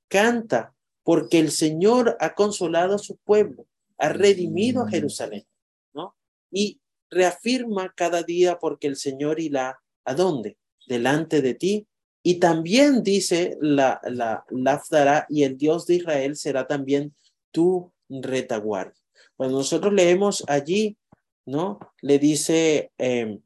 canta, 0.09 0.75
porque 1.11 1.41
el 1.41 1.51
Señor 1.51 2.17
ha 2.21 2.37
consolado 2.37 2.95
a 2.95 2.99
su 2.99 3.17
pueblo, 3.17 3.67
ha 3.99 4.11
redimido 4.11 4.85
a 4.85 4.89
Jerusalén, 4.89 5.45
¿no? 5.93 6.15
Y 6.53 6.81
reafirma 7.11 7.93
cada 7.97 8.23
día 8.23 8.61
porque 8.61 8.87
el 8.87 8.95
Señor 8.95 9.41
irá 9.41 9.81
a 10.05 10.15
dónde? 10.15 10.57
Delante 10.87 11.43
de 11.43 11.55
ti. 11.55 11.89
Y 12.23 12.37
también 12.37 13.03
dice 13.03 13.59
la, 13.61 14.01
la, 14.05 14.45
la 14.51 15.27
y 15.29 15.43
el 15.43 15.59
Dios 15.59 15.85
de 15.87 15.97
Israel 15.97 16.37
será 16.37 16.69
también 16.69 17.13
tu 17.51 17.93
retaguardia. 18.09 19.03
Cuando 19.37 19.59
nosotros 19.59 19.93
leemos 19.93 20.45
allí, 20.47 20.97
¿no? 21.45 21.81
Le 22.03 22.21
dice, 22.21 22.93
em, 22.99 23.41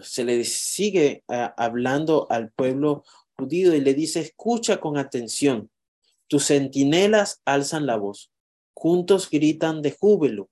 se 0.00 0.24
le 0.24 0.42
sigue 0.44 1.24
ah, 1.28 1.52
hablando 1.58 2.26
al 2.30 2.50
pueblo 2.52 3.04
judío 3.36 3.74
y 3.74 3.82
le 3.82 3.92
dice, 3.92 4.20
escucha 4.20 4.80
con 4.80 4.96
atención, 4.96 5.70
tus 6.30 6.46
centinelas 6.46 7.42
alzan 7.44 7.86
la 7.86 7.96
voz, 7.96 8.30
juntos 8.72 9.28
gritan 9.28 9.82
de 9.82 9.90
júbilo. 9.90 10.48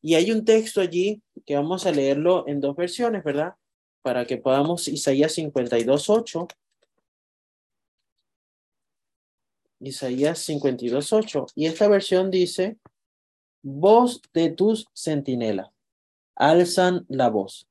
Y 0.00 0.14
hay 0.14 0.32
un 0.32 0.46
texto 0.46 0.80
allí 0.80 1.22
que 1.44 1.56
vamos 1.56 1.84
a 1.84 1.92
leerlo 1.92 2.48
en 2.48 2.62
dos 2.62 2.74
versiones, 2.74 3.22
¿verdad? 3.22 3.52
Para 4.00 4.24
que 4.24 4.38
podamos, 4.38 4.88
Isaías 4.88 5.36
52.8. 5.36 6.48
Isaías 9.80 10.48
52.8. 10.48 11.52
Y 11.54 11.66
esta 11.66 11.86
versión 11.86 12.30
dice, 12.30 12.78
voz 13.62 14.22
de 14.32 14.48
tus 14.48 14.86
centinelas, 14.94 15.68
alzan 16.34 17.04
la 17.10 17.28
voz, 17.28 17.68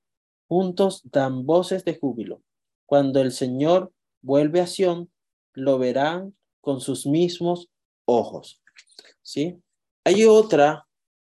juntos 0.47 1.01
dan 1.05 1.47
voces 1.47 1.83
de 1.83 1.97
júbilo. 1.97 2.43
Cuando 2.85 3.21
el 3.21 3.31
Señor 3.31 3.91
vuelve 4.21 4.61
a 4.61 4.67
Sión, 4.67 5.09
lo 5.55 5.79
verán 5.79 6.35
con 6.61 6.81
sus 6.81 7.05
mismos 7.05 7.69
ojos. 8.05 8.61
¿Sí? 9.21 9.57
Hay 10.03 10.25
otra 10.25 10.87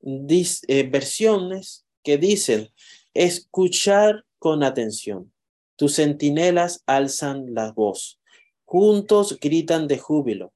eh, 0.01 0.89
versiones 0.89 1.85
que 2.03 2.17
dicen 2.17 2.69
escuchar 3.13 4.25
con 4.39 4.63
atención. 4.63 5.31
Tus 5.75 5.95
centinelas 5.95 6.83
alzan 6.85 7.53
la 7.53 7.71
voz. 7.71 8.19
Juntos 8.65 9.39
gritan 9.39 9.87
de 9.87 9.99
júbilo, 9.99 10.53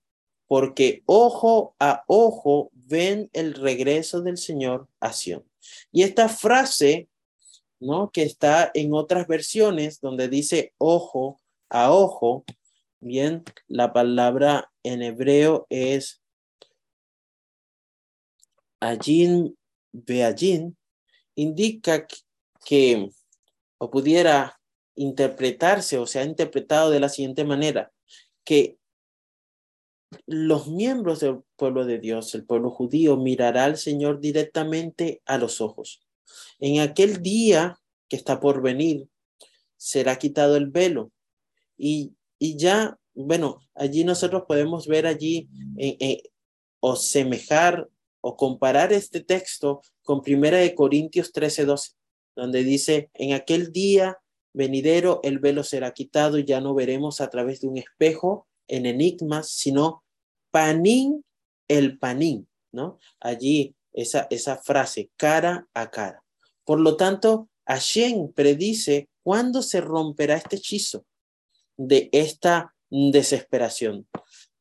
porque 0.47 1.03
ojo 1.05 1.75
a 1.79 2.03
ojo 2.07 2.71
ven 2.73 3.29
el 3.33 3.53
regreso 3.53 4.21
del 4.21 4.37
Señor 4.37 4.87
a 4.99 5.13
Sión. 5.13 5.43
Y 5.91 6.03
esta 6.03 6.29
frase 6.29 7.09
¿no? 7.79 8.11
Que 8.11 8.23
está 8.23 8.71
en 8.73 8.93
otras 8.93 9.27
versiones 9.27 10.01
donde 10.01 10.27
dice 10.27 10.73
ojo 10.77 11.39
a 11.69 11.91
ojo. 11.91 12.45
Bien, 12.99 13.43
la 13.67 13.93
palabra 13.93 14.71
en 14.83 15.03
hebreo 15.03 15.67
es 15.69 16.21
allin 18.79 19.55
beallin, 19.91 20.77
indica 21.35 22.07
que, 22.65 23.09
o 23.77 23.91
pudiera 23.91 24.59
interpretarse, 24.95 25.97
o 25.97 26.07
se 26.07 26.19
ha 26.19 26.23
interpretado 26.23 26.89
de 26.89 26.99
la 26.99 27.09
siguiente 27.09 27.45
manera, 27.45 27.91
que 28.43 28.77
los 30.25 30.67
miembros 30.67 31.19
del 31.19 31.43
pueblo 31.55 31.85
de 31.85 31.99
Dios, 31.99 32.33
el 32.33 32.45
pueblo 32.45 32.71
judío, 32.71 33.17
mirará 33.17 33.65
al 33.65 33.77
Señor 33.77 34.19
directamente 34.19 35.21
a 35.25 35.37
los 35.37 35.61
ojos. 35.61 36.01
En 36.59 36.79
aquel 36.79 37.21
día 37.21 37.79
que 38.09 38.15
está 38.15 38.39
por 38.39 38.61
venir, 38.61 39.07
será 39.75 40.17
quitado 40.17 40.55
el 40.55 40.67
velo. 40.67 41.11
Y, 41.77 42.16
y 42.39 42.57
ya, 42.57 42.97
bueno, 43.13 43.59
allí 43.73 44.03
nosotros 44.03 44.43
podemos 44.47 44.87
ver 44.87 45.07
allí 45.07 45.49
o 46.79 46.95
semejar 46.95 47.87
o 48.21 48.35
comparar 48.35 48.93
este 48.93 49.21
texto 49.21 49.81
con 50.03 50.21
Primera 50.21 50.57
de 50.57 50.75
Corintios 50.75 51.31
13, 51.31 51.65
12, 51.65 51.91
donde 52.35 52.63
dice, 52.63 53.09
en 53.13 53.33
aquel 53.33 53.71
día 53.71 54.17
venidero 54.53 55.19
el 55.23 55.39
velo 55.39 55.63
será 55.63 55.91
quitado 55.93 56.37
y 56.37 56.45
ya 56.45 56.61
no 56.61 56.73
veremos 56.73 57.21
a 57.21 57.29
través 57.29 57.61
de 57.61 57.67
un 57.67 57.77
espejo 57.77 58.47
en 58.67 58.85
enigmas, 58.85 59.49
sino 59.49 60.03
panín 60.51 61.23
el 61.67 61.97
panín, 61.97 62.47
¿no? 62.71 62.99
Allí 63.19 63.75
esa, 63.93 64.27
esa 64.29 64.57
frase, 64.57 65.09
cara 65.15 65.67
a 65.73 65.89
cara. 65.89 66.23
Por 66.63 66.79
lo 66.79 66.97
tanto, 66.97 67.49
Hashem 67.65 68.31
predice 68.33 69.09
cuándo 69.23 69.61
se 69.61 69.81
romperá 69.81 70.37
este 70.37 70.57
hechizo 70.57 71.05
de 71.77 72.09
esta 72.11 72.75
desesperación. 72.89 74.07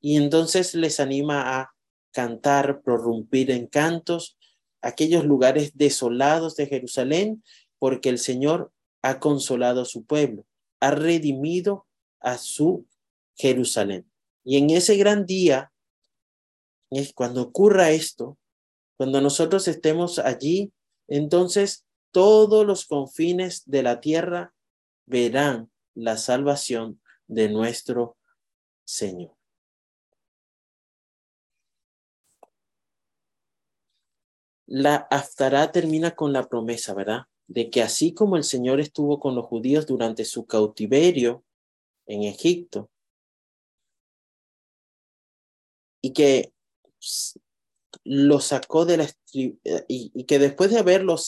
Y 0.01 0.17
entonces 0.17 0.75
les 0.75 1.01
anima 1.01 1.61
a 1.61 1.75
cantar, 2.13 2.83
prorrumpir 2.83 3.51
en 3.51 3.67
cantos, 3.67 4.39
aquellos 4.81 5.25
lugares 5.25 5.73
desolados 5.75 6.57
de 6.57 6.67
Jerusalén, 6.67 7.43
porque 7.79 8.09
el 8.09 8.19
Señor 8.19 8.73
ha 9.03 9.21
consolado 9.21 9.83
a 9.83 9.87
su 9.87 10.05
pueblo, 10.05 10.47
ha 10.81 10.93
redimido 10.93 11.87
a 12.21 12.39
su 12.39 12.87
Jerusalén. 13.35 14.11
Y 14.45 14.59
en 14.59 14.71
ese 14.71 14.97
gran 14.97 15.27
día, 15.27 15.73
cuando 17.15 17.43
ocurra 17.43 17.91
esto, 17.91 18.39
cuando 18.97 19.21
nosotros 19.21 19.69
estemos 19.69 20.19
allí, 20.19 20.73
entonces 21.09 21.85
todos 22.13 22.67
los 22.67 22.87
confines 22.87 23.63
de 23.67 23.83
la 23.83 24.01
tierra 24.01 24.55
verán 25.05 25.71
la 25.95 26.17
salvación 26.17 27.01
de 27.27 27.49
nuestro 27.49 28.17
Señor. 28.85 29.37
La 34.67 34.97
Aftará 35.11 35.71
termina 35.71 36.17
con 36.17 36.33
la 36.33 36.49
promesa, 36.49 36.93
¿verdad? 36.93 37.27
De 37.47 37.71
que 37.71 37.83
así 37.83 38.13
como 38.13 38.37
el 38.37 38.45
Señor 38.45 38.81
estuvo 38.81 39.21
con 39.21 39.35
los 39.35 39.47
judíos 39.47 39.87
durante 39.87 40.25
su 40.25 40.47
cautiverio 40.47 41.45
en 42.07 42.25
Egipto, 42.25 42.91
y 46.03 46.13
que 46.13 46.53
lo 48.05 48.41
sacó 48.41 48.85
de 48.87 48.97
la 48.97 49.09
y, 49.33 50.25
que 50.25 50.39
después 50.39 50.71
de 50.71 50.79
haberlos 50.79 51.27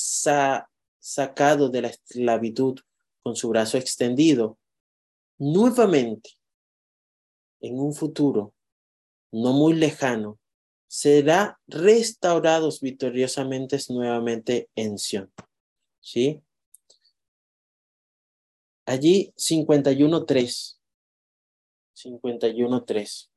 sacado 0.99 1.69
de 1.69 1.83
la 1.83 1.89
esclavitud 1.89 2.79
con 3.23 3.35
su 3.35 3.49
brazo 3.49 3.77
extendido, 3.77 4.59
nuevamente, 5.39 6.31
en 7.61 7.79
un 7.79 7.95
futuro 7.95 8.55
no 9.31 9.53
muy 9.53 9.75
lejano, 9.75 10.39
será 10.87 11.61
restaurados 11.67 12.81
victoriosamente 12.81 13.79
nuevamente 13.91 14.71
en 14.75 14.99
Sion. 14.99 15.31
¿Sí? 16.01 16.43
Allí 18.87 19.33
51.3. 19.37 20.79
51.3. 21.95 23.31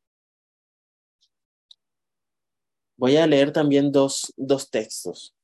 Voy 2.95 3.17
a 3.17 3.27
leer 3.27 3.51
también 3.51 3.91
dos, 3.91 4.31
dos 4.37 4.69
textos. 4.69 5.35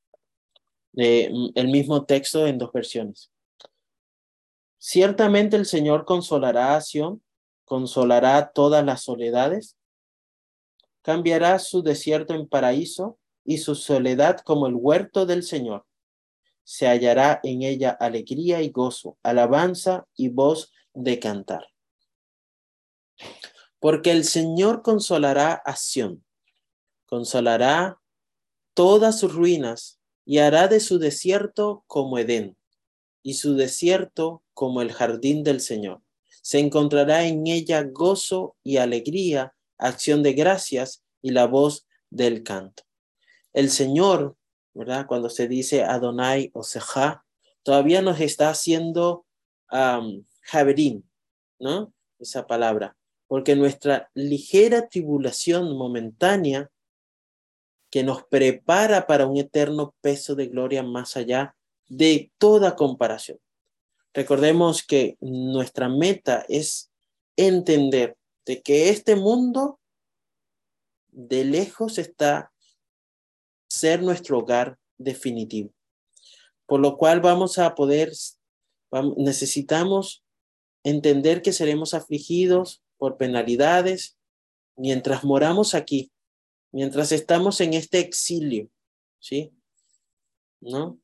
Mm, 0.94 1.50
el 1.56 1.68
mismo 1.68 2.06
texto 2.06 2.48
en 2.48 2.58
dos 2.58 2.72
versiones. 2.72 3.32
Ciertamente 4.78 5.56
el 5.56 5.66
Señor 5.66 6.06
consolará 6.06 6.76
a 6.76 6.82
Sion, 6.82 7.24
consolará 7.66 8.52
todas 8.52 8.86
las 8.86 9.04
soledades, 9.04 9.78
cambiará 11.02 11.58
su 11.60 11.84
desierto 11.84 12.34
en 12.34 12.48
paraíso 12.48 13.18
y 13.44 13.60
su 13.60 13.76
soledad 13.76 14.40
como 14.42 14.68
el 14.68 14.76
huerto 14.76 15.26
del 15.26 15.44
Señor. 15.44 15.86
Se 16.64 16.88
hallará 16.88 17.40
en 17.44 17.62
ella 17.62 17.92
alegría 17.92 18.62
y 18.62 18.70
gozo, 18.70 19.18
alabanza 19.24 20.06
y 20.16 20.30
voz 20.30 20.74
de 20.94 21.20
cantar. 21.20 21.68
Porque 23.80 24.12
el 24.12 24.26
Señor 24.26 24.82
consolará 24.82 25.54
a 25.54 25.76
Sión, 25.76 26.26
consolará 27.06 28.00
todas 28.74 29.20
sus 29.20 29.34
ruinas 29.34 30.00
y 30.26 30.40
hará 30.40 30.68
de 30.68 30.82
su 30.82 31.00
desierto 31.00 31.86
como 31.88 32.20
Edén, 32.20 32.57
y 33.28 33.34
su 33.34 33.56
desierto 33.56 34.42
como 34.54 34.82
el 34.82 34.94
jardín 34.94 35.44
del 35.44 35.60
Señor. 35.60 36.02
Se 36.42 36.60
encontrará 36.60 37.26
en 37.26 37.46
ella 37.46 37.84
gozo 37.84 38.56
y 38.64 38.78
alegría, 38.78 39.54
acción 39.78 40.24
de 40.24 40.32
gracias 40.32 41.04
y 41.22 41.32
la 41.32 41.46
voz 41.46 41.86
del 42.10 42.42
canto. 42.44 42.84
El 43.52 43.70
Señor, 43.70 44.38
¿verdad? 44.74 45.08
Cuando 45.08 45.30
se 45.30 45.50
dice 45.50 45.84
Adonai 45.84 46.52
o 46.54 46.64
Seja, 46.64 47.26
todavía 47.64 48.02
nos 48.02 48.22
está 48.22 48.50
haciendo 48.50 49.26
um, 49.74 50.24
¿no? 51.60 51.94
Esa 52.20 52.48
palabra. 52.48 52.96
Porque 53.28 53.58
nuestra 53.58 54.10
ligera 54.14 54.88
tribulación 54.88 55.78
momentánea 55.78 56.72
que 57.92 58.06
nos 58.06 58.24
prepara 58.24 59.06
para 59.06 59.28
un 59.28 59.36
eterno 59.36 59.94
peso 60.00 60.34
de 60.34 60.48
gloria 60.48 60.82
más 60.82 61.18
allá 61.18 61.58
de 61.88 62.32
toda 62.38 62.76
comparación. 62.76 63.40
Recordemos 64.14 64.84
que 64.84 65.18
nuestra 65.22 65.90
meta 65.90 66.46
es 66.50 66.92
entender 67.36 68.18
de 68.46 68.62
que 68.62 68.90
este 68.90 69.16
mundo 69.16 69.80
de 71.10 71.46
lejos 71.46 71.98
está 71.98 72.52
ser 73.70 74.02
nuestro 74.02 74.40
hogar 74.40 74.80
definitivo. 74.98 75.72
Por 76.66 76.80
lo 76.80 76.98
cual 76.98 77.22
vamos 77.22 77.58
a 77.60 77.76
poder, 77.76 78.12
necesitamos 79.18 80.24
entender 80.84 81.42
que 81.42 81.54
seremos 81.54 81.94
afligidos 81.94 82.82
por 82.98 83.18
penalidades 83.18 84.18
mientras 84.76 85.24
moramos 85.24 85.76
aquí, 85.76 86.12
mientras 86.72 87.12
estamos 87.12 87.62
en 87.62 87.74
este 87.74 88.00
exilio, 88.00 88.70
¿sí? 89.20 89.54
¿No? 90.60 91.00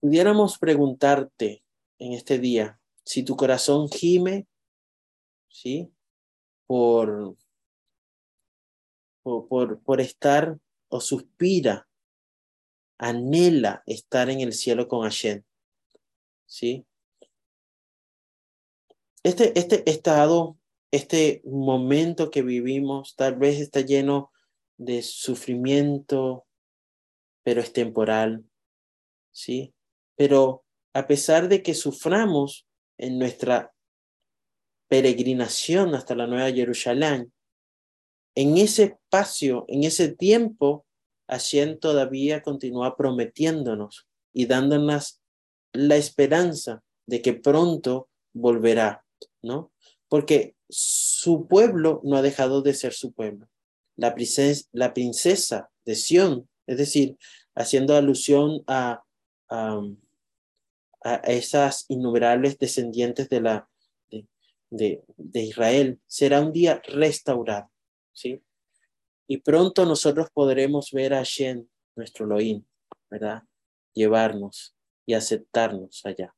Pudiéramos 0.00 0.58
preguntarte 0.58 1.62
en 1.98 2.12
este 2.14 2.38
día 2.38 2.80
si 3.04 3.22
tu 3.22 3.36
corazón 3.36 3.88
gime, 3.88 4.46
¿sí? 5.48 5.92
Por, 6.66 7.36
por, 9.22 9.80
por, 9.82 10.00
estar 10.00 10.58
o 10.88 11.00
suspira, 11.00 11.88
anhela 12.98 13.82
estar 13.86 14.30
en 14.30 14.40
el 14.40 14.52
cielo 14.52 14.86
con 14.86 15.02
Hashem, 15.02 15.42
¿sí? 16.46 16.86
Este, 19.22 19.58
este 19.58 19.90
estado, 19.90 20.56
este 20.92 21.42
momento 21.44 22.30
que 22.30 22.42
vivimos, 22.42 23.16
tal 23.16 23.36
vez 23.36 23.60
está 23.60 23.80
lleno 23.80 24.30
de 24.78 25.02
sufrimiento, 25.02 26.46
pero 27.42 27.60
es 27.60 27.72
temporal, 27.72 28.44
¿sí? 29.32 29.74
Pero 30.20 30.66
a 30.92 31.06
pesar 31.06 31.48
de 31.48 31.62
que 31.62 31.72
suframos 31.72 32.66
en 32.98 33.18
nuestra 33.18 33.72
peregrinación 34.86 35.94
hasta 35.94 36.14
la 36.14 36.26
Nueva 36.26 36.52
Jerusalén, 36.52 37.32
en 38.34 38.58
ese 38.58 38.82
espacio, 38.82 39.64
en 39.66 39.84
ese 39.84 40.14
tiempo, 40.14 40.84
Hashem 41.26 41.78
todavía 41.78 42.42
continúa 42.42 42.98
prometiéndonos 42.98 44.08
y 44.34 44.44
dándonos 44.44 45.22
la 45.72 45.96
esperanza 45.96 46.82
de 47.06 47.22
que 47.22 47.32
pronto 47.32 48.10
volverá, 48.34 49.02
¿no? 49.40 49.72
Porque 50.06 50.54
su 50.68 51.46
pueblo 51.48 52.02
no 52.04 52.18
ha 52.18 52.22
dejado 52.22 52.60
de 52.60 52.74
ser 52.74 52.92
su 52.92 53.14
pueblo. 53.14 53.48
La 53.96 54.14
princesa, 54.14 54.68
la 54.72 54.92
princesa 54.92 55.70
de 55.86 55.94
Sión, 55.94 56.46
es 56.66 56.76
decir, 56.76 57.16
haciendo 57.54 57.96
alusión 57.96 58.62
a, 58.66 59.02
a, 59.48 59.80
esas 61.24 61.86
innumerables 61.88 62.58
descendientes 62.58 63.28
de, 63.28 63.40
la, 63.40 63.68
de, 64.70 65.02
de, 65.16 65.40
Israel, 65.42 66.00
será 66.06 66.40
un 66.40 66.52
día 66.52 66.82
restaurado, 66.86 67.70
¿sí? 68.12 68.42
Y 69.26 69.38
pronto 69.38 69.86
nosotros 69.86 70.28
podremos 70.32 70.90
ver 70.92 71.14
a 71.14 71.22
Shen, 71.22 71.70
nuestro 71.96 72.26
Elohim, 72.26 72.64
¿verdad? 73.08 73.44
Llevarnos 73.94 74.74
y 75.06 75.14
aceptarnos 75.14 76.04
allá. 76.04 76.34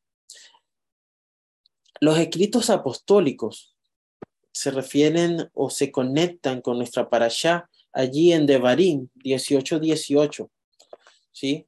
Los 2.01 2.19
escritos 2.19 2.71
apostólicos 2.71 3.77
se 4.53 4.71
refieren 4.71 5.51
o 5.55 5.71
se 5.71 5.91
conectan 5.91 6.61
con 6.61 6.77
nuestra 6.77 7.09
allá 7.11 7.69
allí 7.93 8.33
en 8.33 8.47
Devarim 8.47 9.09
18-18, 9.25 10.51
¿sí? 11.31 11.67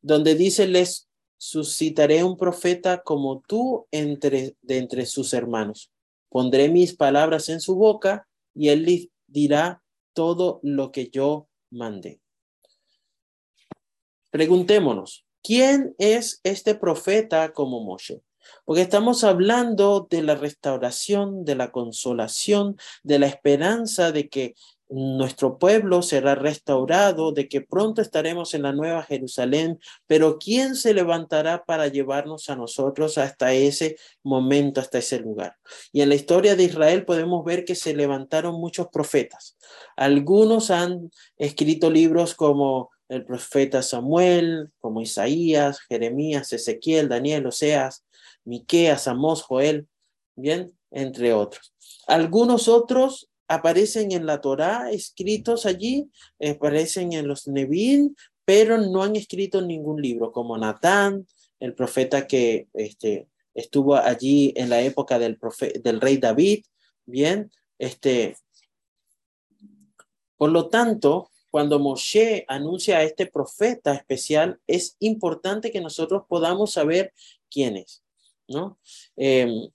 Donde 0.00 0.34
dice, 0.34 0.66
les 0.66 1.09
suscitaré 1.40 2.22
un 2.22 2.36
profeta 2.36 3.02
como 3.02 3.40
tú 3.40 3.86
entre, 3.90 4.56
de 4.60 4.76
entre 4.76 5.06
sus 5.06 5.32
hermanos. 5.32 5.90
Pondré 6.28 6.68
mis 6.68 6.94
palabras 6.94 7.48
en 7.48 7.60
su 7.60 7.76
boca 7.76 8.28
y 8.54 8.68
él 8.68 9.10
dirá 9.26 9.82
todo 10.12 10.60
lo 10.62 10.92
que 10.92 11.08
yo 11.08 11.48
mandé. 11.70 12.20
Preguntémonos, 14.30 15.24
¿quién 15.42 15.94
es 15.96 16.40
este 16.44 16.74
profeta 16.74 17.54
como 17.54 17.82
Moshe? 17.82 18.20
Porque 18.66 18.82
estamos 18.82 19.24
hablando 19.24 20.06
de 20.10 20.22
la 20.22 20.34
restauración, 20.34 21.46
de 21.46 21.54
la 21.54 21.72
consolación, 21.72 22.76
de 23.02 23.18
la 23.18 23.28
esperanza 23.28 24.12
de 24.12 24.28
que 24.28 24.54
nuestro 24.90 25.58
pueblo 25.58 26.02
será 26.02 26.34
restaurado, 26.34 27.32
de 27.32 27.48
que 27.48 27.60
pronto 27.60 28.02
estaremos 28.02 28.54
en 28.54 28.62
la 28.62 28.72
nueva 28.72 29.04
Jerusalén, 29.04 29.78
pero 30.06 30.38
¿quién 30.38 30.74
se 30.74 30.92
levantará 30.92 31.64
para 31.64 31.86
llevarnos 31.86 32.50
a 32.50 32.56
nosotros 32.56 33.16
hasta 33.16 33.52
ese 33.52 33.96
momento, 34.24 34.80
hasta 34.80 34.98
ese 34.98 35.20
lugar? 35.20 35.56
Y 35.92 36.00
en 36.02 36.08
la 36.08 36.16
historia 36.16 36.56
de 36.56 36.64
Israel 36.64 37.04
podemos 37.04 37.44
ver 37.44 37.64
que 37.64 37.76
se 37.76 37.94
levantaron 37.94 38.56
muchos 38.56 38.88
profetas. 38.88 39.56
Algunos 39.96 40.70
han 40.72 41.10
escrito 41.36 41.88
libros 41.88 42.34
como 42.34 42.90
el 43.08 43.24
profeta 43.24 43.82
Samuel, 43.82 44.70
como 44.80 45.00
Isaías, 45.00 45.80
Jeremías, 45.88 46.52
Ezequiel, 46.52 47.08
Daniel, 47.08 47.46
Oseas, 47.46 48.04
Miqueas, 48.44 49.06
Amós, 49.06 49.42
Joel, 49.42 49.88
bien, 50.34 50.72
entre 50.90 51.32
otros. 51.32 51.72
Algunos 52.06 52.66
otros 52.66 53.29
aparecen 53.50 54.12
en 54.12 54.26
la 54.26 54.40
Torá 54.40 54.92
escritos 54.92 55.66
allí, 55.66 56.08
aparecen 56.40 57.12
en 57.12 57.26
los 57.26 57.48
Nevin, 57.48 58.16
pero 58.44 58.78
no 58.78 59.02
han 59.02 59.16
escrito 59.16 59.60
ningún 59.60 60.00
libro, 60.00 60.30
como 60.30 60.56
Natán, 60.56 61.26
el 61.58 61.74
profeta 61.74 62.28
que 62.28 62.68
este, 62.74 63.26
estuvo 63.54 63.96
allí 63.96 64.52
en 64.54 64.70
la 64.70 64.80
época 64.82 65.18
del, 65.18 65.36
del 65.82 66.00
rey 66.00 66.18
David, 66.18 66.64
bien, 67.06 67.50
este, 67.78 68.36
por 70.36 70.52
lo 70.52 70.68
tanto, 70.68 71.30
cuando 71.50 71.80
Moshe 71.80 72.44
anuncia 72.46 72.98
a 72.98 73.02
este 73.02 73.26
profeta 73.26 73.94
especial, 73.94 74.60
es 74.68 74.96
importante 75.00 75.72
que 75.72 75.80
nosotros 75.80 76.22
podamos 76.28 76.72
saber 76.72 77.12
quién 77.50 77.76
es, 77.76 78.04
¿no? 78.46 78.78
Em, 79.16 79.68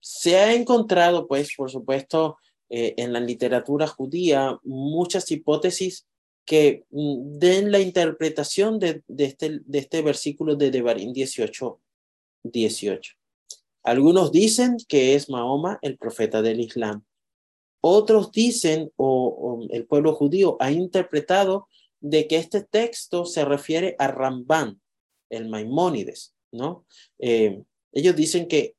se 0.00 0.36
ha 0.36 0.52
encontrado, 0.52 1.28
pues, 1.28 1.54
por 1.56 1.70
supuesto, 1.70 2.38
eh, 2.68 2.94
en 2.96 3.12
la 3.12 3.20
literatura 3.20 3.86
judía 3.86 4.58
muchas 4.64 5.30
hipótesis 5.30 6.06
que 6.44 6.84
mm, 6.90 7.38
den 7.38 7.70
la 7.70 7.80
interpretación 7.80 8.78
de, 8.78 9.02
este, 9.18 9.60
de 9.64 9.78
este 9.78 10.02
versículo 10.02 10.56
de 10.56 10.70
Devarim 10.70 11.12
18, 11.12 11.80
18. 12.44 13.12
Algunos 13.82 14.32
dicen 14.32 14.76
que 14.88 15.14
es 15.14 15.28
Mahoma 15.28 15.78
el 15.82 15.96
profeta 15.96 16.42
del 16.42 16.60
Islam. 16.60 17.04
Otros 17.80 18.32
dicen, 18.32 18.90
o, 18.96 19.64
el 19.70 19.86
pueblo 19.86 20.14
judío 20.14 20.56
ha 20.58 20.72
interpretado 20.72 21.68
de 22.00 22.26
que 22.26 22.36
este 22.36 22.62
texto 22.62 23.24
se 23.24 23.44
refiere 23.44 23.94
a 23.98 24.08
Ramban, 24.08 24.80
el 25.30 25.48
Maimónides, 25.48 26.34
¿no? 26.52 26.84
Eh, 27.18 27.62
ellos 27.92 28.16
dicen 28.16 28.48
que 28.48 28.74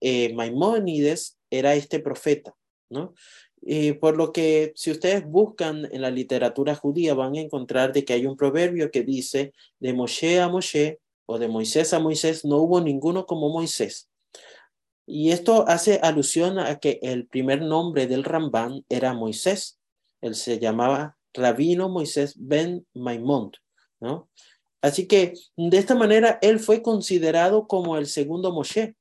eh, 0.00 0.34
Maimónides 0.34 1.38
era 1.50 1.74
este 1.74 2.00
profeta. 2.00 2.54
¿No? 2.90 3.14
Y 3.60 3.92
por 3.92 4.16
lo 4.16 4.32
que 4.32 4.72
si 4.76 4.90
ustedes 4.90 5.26
buscan 5.26 5.88
en 5.90 6.02
la 6.02 6.10
literatura 6.10 6.74
judía 6.74 7.14
van 7.14 7.34
a 7.34 7.40
encontrar 7.40 7.92
de 7.92 8.04
que 8.04 8.12
hay 8.12 8.26
un 8.26 8.36
proverbio 8.36 8.90
que 8.90 9.02
dice 9.02 9.52
de 9.80 9.92
Moshe 9.92 10.40
a 10.40 10.48
Moshe 10.48 11.00
o 11.26 11.38
de 11.38 11.48
Moisés 11.48 11.92
a 11.92 11.98
Moisés 11.98 12.44
no 12.44 12.58
hubo 12.58 12.80
ninguno 12.80 13.26
como 13.26 13.50
Moisés. 13.50 14.08
Y 15.06 15.30
esto 15.30 15.64
hace 15.66 16.00
alusión 16.02 16.58
a 16.58 16.78
que 16.78 16.98
el 17.02 17.26
primer 17.26 17.62
nombre 17.62 18.06
del 18.06 18.24
Ramban 18.24 18.84
era 18.88 19.14
Moisés. 19.14 19.78
Él 20.20 20.34
se 20.34 20.58
llamaba 20.58 21.16
Rabino 21.32 21.88
Moisés 21.88 22.34
ben 22.36 22.86
Maimón, 22.94 23.52
¿no? 24.00 24.28
Así 24.80 25.06
que 25.06 25.34
de 25.56 25.78
esta 25.78 25.94
manera 25.94 26.38
él 26.42 26.60
fue 26.60 26.82
considerado 26.82 27.66
como 27.66 27.96
el 27.96 28.06
segundo 28.06 28.52
Moshe. 28.52 28.96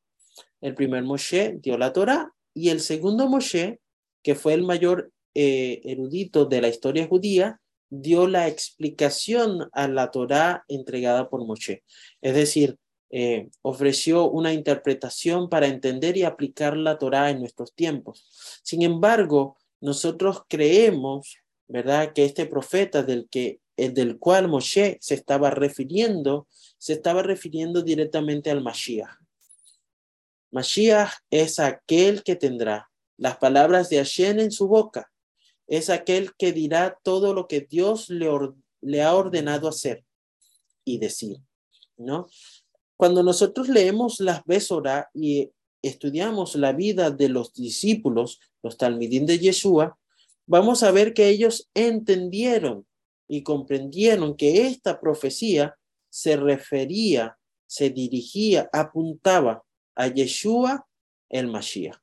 El 0.62 0.74
primer 0.74 1.04
Moshe 1.04 1.58
dio 1.62 1.78
la 1.78 1.94
Torah 1.94 2.34
y 2.58 2.70
el 2.70 2.80
segundo 2.80 3.30
Moshe, 3.30 3.80
que 4.24 4.34
fue 4.34 4.56
el 4.56 4.64
mayor 4.64 5.12
eh, 5.36 5.80
erudito 5.84 6.46
de 6.46 6.62
la 6.62 6.70
historia 6.70 7.06
judía, 7.08 7.62
dio 7.90 8.28
la 8.28 8.48
explicación 8.48 9.70
a 9.74 9.88
la 9.88 10.10
Torá 10.10 10.66
entregada 10.68 11.30
por 11.30 11.46
Moshe. 11.46 11.84
Es 12.20 12.34
decir, 12.34 12.78
eh, 13.12 13.50
ofreció 13.62 14.28
una 14.30 14.54
interpretación 14.54 15.50
para 15.50 15.68
entender 15.68 16.18
y 16.18 16.24
aplicar 16.24 16.76
la 16.76 16.98
Torá 16.98 17.30
en 17.30 17.40
nuestros 17.40 17.76
tiempos. 17.76 18.28
Sin 18.64 18.82
embargo, 18.82 19.56
nosotros 19.80 20.42
creemos, 20.50 21.38
¿verdad?, 21.68 22.12
que 22.12 22.26
este 22.26 22.48
profeta 22.48 23.04
del 23.04 23.28
que 23.30 23.60
del 23.78 24.18
cual 24.18 24.48
Moshe 24.48 24.98
se 25.02 25.14
estaba 25.14 25.52
refiriendo, 25.52 26.48
se 26.80 26.94
estaba 26.94 27.22
refiriendo 27.22 27.84
directamente 27.84 28.50
al 28.50 28.64
Mashiach. 28.64 29.27
Mashiach 30.52 31.12
es 31.30 31.60
aquel 31.60 32.24
que 32.24 32.36
tendrá 32.36 32.90
las 33.18 33.38
palabras 33.38 33.90
de 33.90 33.98
Hashem 33.98 34.40
en 34.40 34.52
su 34.52 34.68
boca. 34.68 35.12
Es 35.68 35.90
aquel 35.90 36.34
que 36.38 36.54
dirá 36.54 36.98
todo 37.04 37.34
lo 37.34 37.48
que 37.48 37.62
Dios 37.62 38.10
le, 38.10 39.02
ha 39.02 39.16
ordenado 39.16 39.68
hacer 39.68 40.06
y 40.86 41.00
decir, 41.00 41.38
¿no? 41.98 42.28
Cuando 42.96 43.22
nosotros 43.22 43.68
leemos 43.68 44.20
las 44.20 44.44
Besora 44.46 45.10
y 45.14 45.52
estudiamos 45.82 46.56
la 46.56 46.72
vida 46.72 47.12
de 47.12 47.30
los 47.30 47.54
discípulos, 47.54 48.40
los 48.64 48.78
talmidín 48.78 49.26
de 49.26 49.40
Yeshua, 49.40 50.00
vamos 50.46 50.84
a 50.84 50.92
ver 50.92 51.14
que 51.14 51.28
ellos 51.28 51.70
entendieron 51.74 52.88
y 53.28 53.44
comprendieron 53.44 54.38
que 54.38 54.68
esta 54.68 55.00
profecía 55.00 55.78
se 56.10 56.38
refería, 56.38 57.38
se 57.68 57.90
dirigía, 57.90 58.70
apuntaba 58.72 59.64
a 59.98 60.08
Yeshua 60.08 60.88
el 61.30 61.48
Mashiach. 61.48 61.98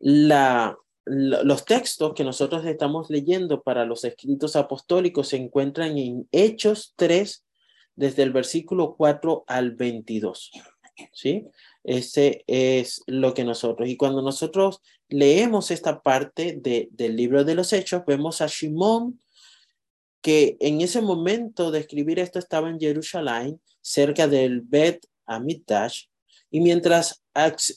La, 0.00 0.76
los 1.04 1.64
textos 1.64 2.14
que 2.14 2.24
nosotros 2.24 2.64
estamos 2.64 3.10
leyendo 3.10 3.62
para 3.62 3.84
los 3.84 4.04
escritos 4.04 4.56
apostólicos 4.56 5.28
se 5.28 5.36
encuentran 5.36 5.96
en 5.98 6.28
Hechos 6.32 6.94
3, 6.96 7.44
desde 7.94 8.22
el 8.22 8.32
versículo 8.32 8.96
4 8.96 9.44
al 9.46 9.72
22. 9.72 10.50
¿Sí? 11.12 11.46
Ese 11.84 12.44
es 12.46 13.02
lo 13.06 13.34
que 13.34 13.44
nosotros, 13.44 13.88
y 13.88 13.96
cuando 13.96 14.22
nosotros 14.22 14.80
leemos 15.08 15.70
esta 15.70 16.00
parte 16.00 16.58
de, 16.60 16.88
del 16.92 17.16
libro 17.16 17.44
de 17.44 17.54
los 17.54 17.72
Hechos, 17.72 18.02
vemos 18.06 18.40
a 18.40 18.46
Shimón 18.46 19.20
que 20.22 20.56
en 20.60 20.80
ese 20.80 21.00
momento 21.00 21.70
de 21.70 21.80
escribir 21.80 22.18
esto 22.18 22.38
estaba 22.38 22.70
en 22.70 22.78
Jerusalén, 22.78 23.60
cerca 23.80 24.28
del 24.28 24.60
Bet 24.60 25.04
Amidash, 25.26 26.04
y 26.52 26.60
mientras 26.60 27.24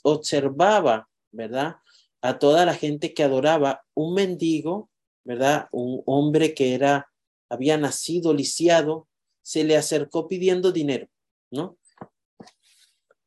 observaba, 0.03 1.09
¿verdad? 1.31 1.77
A 2.21 2.37
toda 2.37 2.65
la 2.65 2.75
gente 2.75 3.13
que 3.13 3.23
adoraba, 3.23 3.85
un 3.93 4.13
mendigo, 4.13 4.91
¿verdad? 5.23 5.69
Un 5.71 6.03
hombre 6.05 6.53
que 6.53 6.75
era, 6.75 7.09
había 7.49 7.77
nacido 7.77 8.33
lisiado, 8.33 9.07
se 9.41 9.63
le 9.63 9.77
acercó 9.77 10.27
pidiendo 10.27 10.73
dinero, 10.73 11.07
¿no? 11.51 11.77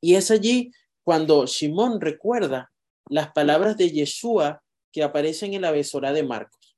Y 0.03 0.17
es 0.17 0.31
allí 0.31 0.71
cuando 1.03 1.47
Simón 1.47 2.01
recuerda 2.01 2.71
las 3.09 3.33
palabras 3.33 3.79
de 3.79 3.91
Yeshua 3.91 4.63
que 4.93 5.03
aparecen 5.03 5.55
en 5.55 5.63
la 5.63 5.71
besora 5.71 6.13
de 6.13 6.25
Marcos. 6.25 6.77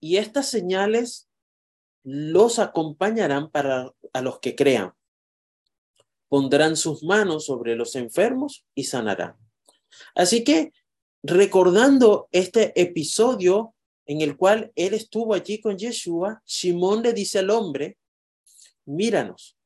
Y 0.00 0.16
estas 0.16 0.48
señales 0.48 1.28
los 2.02 2.58
acompañarán 2.58 3.50
para 3.50 3.92
a 4.12 4.20
los 4.20 4.40
que 4.40 4.56
crean. 4.56 4.92
Pondrán 6.28 6.76
sus 6.76 7.02
manos 7.02 7.46
sobre 7.46 7.76
los 7.76 7.96
enfermos 7.96 8.64
y 8.74 8.84
sanarán. 8.84 9.36
Así 10.14 10.44
que 10.44 10.72
recordando 11.22 12.28
este 12.32 12.78
episodio 12.80 13.74
en 14.06 14.20
el 14.20 14.36
cual 14.36 14.72
él 14.74 14.94
estuvo 14.94 15.34
allí 15.34 15.60
con 15.60 15.78
Yeshua, 15.78 16.42
Simón 16.44 17.02
le 17.02 17.12
dice 17.12 17.38
al 17.38 17.50
hombre, 17.50 17.96
míranos, 18.84 19.56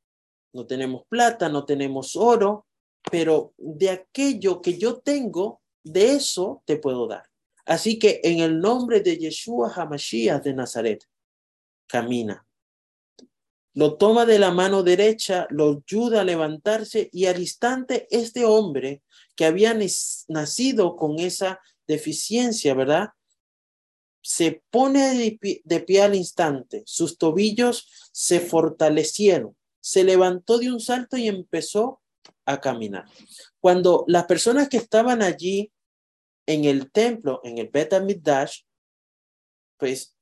no 0.52 0.66
tenemos 0.66 1.02
plata, 1.08 1.48
no 1.48 1.64
tenemos 1.64 2.14
oro, 2.16 2.66
pero 3.10 3.52
de 3.56 3.90
aquello 3.90 4.60
que 4.60 4.78
yo 4.78 5.00
tengo, 5.00 5.60
de 5.82 6.12
eso 6.12 6.62
te 6.64 6.76
puedo 6.76 7.06
dar. 7.06 7.24
Así 7.64 7.98
que 7.98 8.20
en 8.22 8.40
el 8.40 8.60
nombre 8.60 9.00
de 9.00 9.18
Yeshua 9.18 9.72
Hamashiach 9.74 10.42
de 10.42 10.54
Nazaret, 10.54 11.04
camina. 11.86 12.47
Lo 13.78 13.96
toma 13.96 14.26
de 14.26 14.40
la 14.40 14.50
mano 14.50 14.82
derecha, 14.82 15.46
lo 15.50 15.84
ayuda 15.86 16.22
a 16.22 16.24
levantarse 16.24 17.08
y 17.12 17.26
al 17.26 17.38
instante 17.38 18.08
este 18.10 18.44
hombre 18.44 19.04
que 19.36 19.44
había 19.44 19.72
nacido 20.26 20.96
con 20.96 21.20
esa 21.20 21.60
deficiencia, 21.86 22.74
¿verdad? 22.74 23.10
Se 24.20 24.64
pone 24.70 25.14
de 25.62 25.80
pie, 25.80 26.02
al 26.02 26.16
instante, 26.16 26.82
sus 26.86 27.18
tobillos 27.18 27.88
se 28.10 28.40
fortalecieron, 28.40 29.56
se 29.78 30.02
levantó 30.02 30.58
de 30.58 30.72
un 30.72 30.80
salto 30.80 31.16
y 31.16 31.28
empezó 31.28 32.02
a 32.46 32.60
caminar. 32.60 33.04
Cuando 33.60 34.02
las 34.08 34.24
personas 34.24 34.68
que 34.68 34.78
estaban 34.78 35.22
allí 35.22 35.70
en 36.46 36.64
el 36.64 36.90
templo, 36.90 37.40
en 37.44 37.58
el 37.58 37.68
Bet 37.68 37.94
Midash, 38.02 38.62
pues 39.76 40.16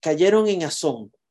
cayeron 0.00 0.48
en 0.48 0.62
asombro. 0.62 1.21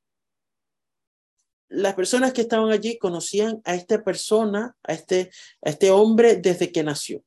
Las 1.72 1.96
personas 1.96 2.34
que 2.34 2.42
estaban 2.42 2.70
allí 2.70 2.98
conocían 2.98 3.62
a 3.64 3.76
esta 3.76 4.04
persona, 4.04 4.76
a 4.84 4.94
este, 4.94 5.32
a 5.64 5.70
este 5.70 5.90
hombre 5.90 6.36
desde 6.36 6.72
que 6.72 6.84
nació. 6.84 7.24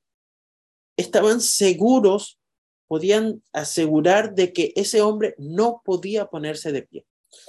Estaban 0.99 1.41
seguros, 1.41 2.39
podían 2.87 3.43
asegurar 3.55 4.35
de 4.35 4.53
que 4.53 4.75
ese 4.77 5.01
hombre 5.01 5.35
no 5.39 5.81
podía 5.83 6.27
ponerse 6.27 6.73
de 6.73 6.83
pie, 6.83 7.07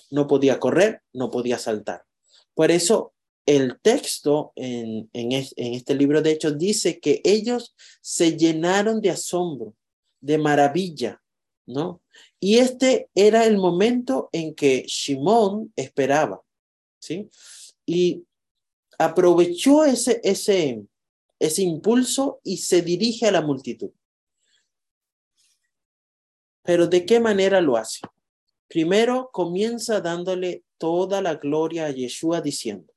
no 0.09 0.25
podía 0.25 0.57
correr, 0.57 1.01
no 1.11 1.29
podía 1.29 1.59
saltar. 1.59 2.05
Por 2.53 2.71
eso 2.71 3.13
el 3.45 3.77
texto 3.81 4.53
en, 4.55 5.09
en, 5.11 5.33
este 5.33 5.95
libro 5.95 6.21
de 6.21 6.31
Hechos 6.31 6.57
dice 6.57 7.01
que 7.01 7.21
ellos 7.25 7.75
se 8.01 8.37
llenaron 8.37 9.01
de 9.01 9.11
asombro, 9.11 9.75
de 10.21 10.37
maravilla, 10.37 11.21
¿no? 11.67 12.01
Y 12.39 12.59
este 12.59 13.09
era 13.13 13.45
el 13.45 13.57
momento 13.57 14.29
en 14.31 14.55
que 14.55 14.85
Simón 14.87 15.73
esperaba, 15.75 16.44
¿sí? 17.05 17.29
Y 17.85 18.25
aprovechó 18.97 19.85
ese, 19.85 20.19
ese, 20.23 20.83
ese 21.39 21.61
impulso 21.61 22.39
y 22.43 22.57
se 22.57 22.81
dirige 22.81 23.27
a 23.27 23.31
la 23.31 23.41
multitud. 23.41 23.91
Pero 26.63 26.87
¿de 26.87 27.05
qué 27.05 27.19
manera 27.19 27.61
lo 27.61 27.77
hace? 27.77 28.01
Primero 28.67 29.29
comienza 29.31 30.01
dándole 30.01 30.63
toda 30.77 31.21
la 31.21 31.35
gloria 31.35 31.85
a 31.85 31.91
Yeshua 31.91 32.41
diciendo, 32.41 32.91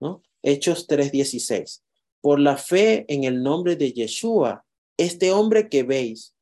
¿no? 0.00 0.22
Hechos 0.42 0.86
3:16. 0.86 1.82
Por 2.20 2.38
la 2.38 2.56
fe 2.56 3.06
en 3.08 3.24
el 3.24 3.42
nombre 3.42 3.76
de 3.76 3.92
Yeshua, 3.92 4.64
este 4.98 5.32
hombre 5.32 5.68
que 5.68 5.82
veis 5.84 6.34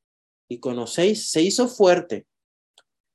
y 0.49 0.59
conocéis 0.59 1.31
se 1.31 1.43
hizo 1.43 1.69
fuerte. 1.69 2.27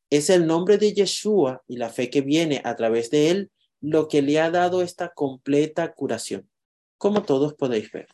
Es 0.09 0.29
el 0.29 0.45
nombre 0.45 0.77
de 0.77 0.93
Yeshua 0.93 1.63
y 1.67 1.77
la 1.77 1.89
fe 1.89 2.09
que 2.09 2.21
viene 2.21 2.61
a 2.63 2.75
través 2.75 3.09
de 3.09 3.31
él 3.31 3.50
lo 3.81 4.07
que 4.07 4.21
le 4.21 4.39
ha 4.39 4.51
dado 4.51 4.81
esta 4.81 5.09
completa 5.09 5.93
curación, 5.93 6.49
como 6.97 7.23
todos 7.23 7.55
podéis 7.55 7.91
ver. 7.91 8.07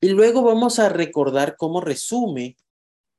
Y 0.00 0.08
luego 0.10 0.42
vamos 0.42 0.78
a 0.78 0.90
recordar 0.90 1.56
cómo 1.56 1.80
resume 1.80 2.56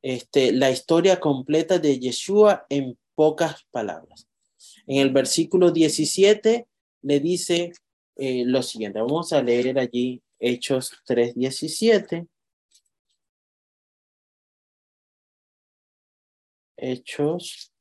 este, 0.04 0.52
la 0.52 0.70
historia 0.70 1.20
completa 1.20 1.80
de 1.80 2.00
Yeshua 2.00 2.68
en 2.70 2.98
pocas 3.16 3.66
palabras. 3.72 4.28
En 4.86 4.98
el 4.98 5.12
versículo 5.12 5.72
17 5.72 6.68
le 7.02 7.20
dice 7.20 7.74
eh, 8.16 8.44
lo 8.46 8.62
siguiente. 8.62 9.00
Vamos 9.00 9.34
a 9.34 9.42
leer 9.42 9.80
allí 9.80 10.22
Hechos 10.40 10.92
3.17. 11.08 12.28
Hechos. 16.78 17.74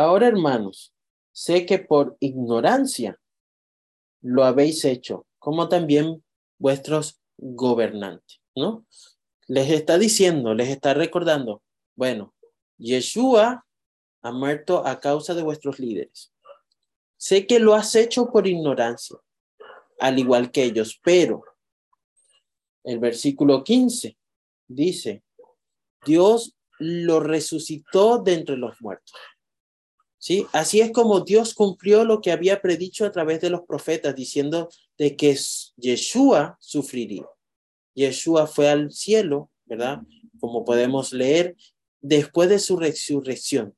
Ahora, 0.00 0.28
hermanos, 0.28 0.94
sé 1.30 1.66
que 1.66 1.78
por 1.78 2.16
ignorancia 2.20 3.20
lo 4.22 4.44
habéis 4.44 4.86
hecho, 4.86 5.26
como 5.38 5.68
también 5.68 6.24
vuestros 6.56 7.20
gobernantes, 7.36 8.40
¿no? 8.56 8.86
Les 9.46 9.68
está 9.68 9.98
diciendo, 9.98 10.54
les 10.54 10.70
está 10.70 10.94
recordando, 10.94 11.62
bueno, 11.96 12.34
Yeshua 12.78 13.66
ha 14.22 14.32
muerto 14.32 14.86
a 14.86 15.00
causa 15.00 15.34
de 15.34 15.42
vuestros 15.42 15.78
líderes. 15.78 16.32
Sé 17.18 17.46
que 17.46 17.58
lo 17.58 17.74
has 17.74 17.94
hecho 17.94 18.30
por 18.30 18.46
ignorancia, 18.46 19.18
al 19.98 20.18
igual 20.18 20.50
que 20.50 20.64
ellos, 20.64 20.98
pero 21.04 21.44
el 22.84 23.00
versículo 23.00 23.62
15 23.62 24.16
dice, 24.66 25.22
Dios 26.06 26.56
lo 26.78 27.20
resucitó 27.20 28.16
de 28.16 28.32
entre 28.32 28.56
los 28.56 28.80
muertos. 28.80 29.12
¿Sí? 30.20 30.46
Así 30.52 30.82
es 30.82 30.92
como 30.92 31.20
Dios 31.20 31.54
cumplió 31.54 32.04
lo 32.04 32.20
que 32.20 32.30
había 32.30 32.60
predicho 32.60 33.06
a 33.06 33.10
través 33.10 33.40
de 33.40 33.48
los 33.48 33.62
profetas, 33.62 34.14
diciendo 34.14 34.68
de 34.98 35.16
que 35.16 35.34
Yeshua 35.76 36.58
sufriría. 36.60 37.26
Yeshua 37.94 38.46
fue 38.46 38.68
al 38.68 38.92
cielo, 38.92 39.50
¿verdad? 39.64 40.02
Como 40.38 40.62
podemos 40.66 41.14
leer, 41.14 41.56
después 42.02 42.50
de 42.50 42.58
su 42.58 42.76
resurrección. 42.76 43.74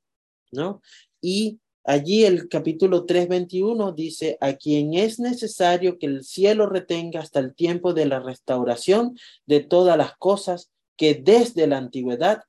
¿no? 0.51 0.83
Y 1.21 1.61
allí 1.85 2.25
el 2.25 2.49
capítulo 2.49 3.07
3.21 3.07 3.95
dice, 3.95 4.37
a 4.41 4.55
quien 4.55 4.95
es 4.95 5.21
necesario 5.21 5.97
que 5.97 6.07
el 6.07 6.25
cielo 6.25 6.67
retenga 6.67 7.21
hasta 7.21 7.39
el 7.39 7.55
tiempo 7.55 7.95
de 7.95 8.07
la 8.07 8.19
restauración 8.19 9.17
de 9.47 9.61
todas 9.61 9.97
las 9.97 10.17
cosas 10.17 10.73
que 10.97 11.15
desde 11.15 11.69
la 11.69 11.79
antigüedad 11.79 12.43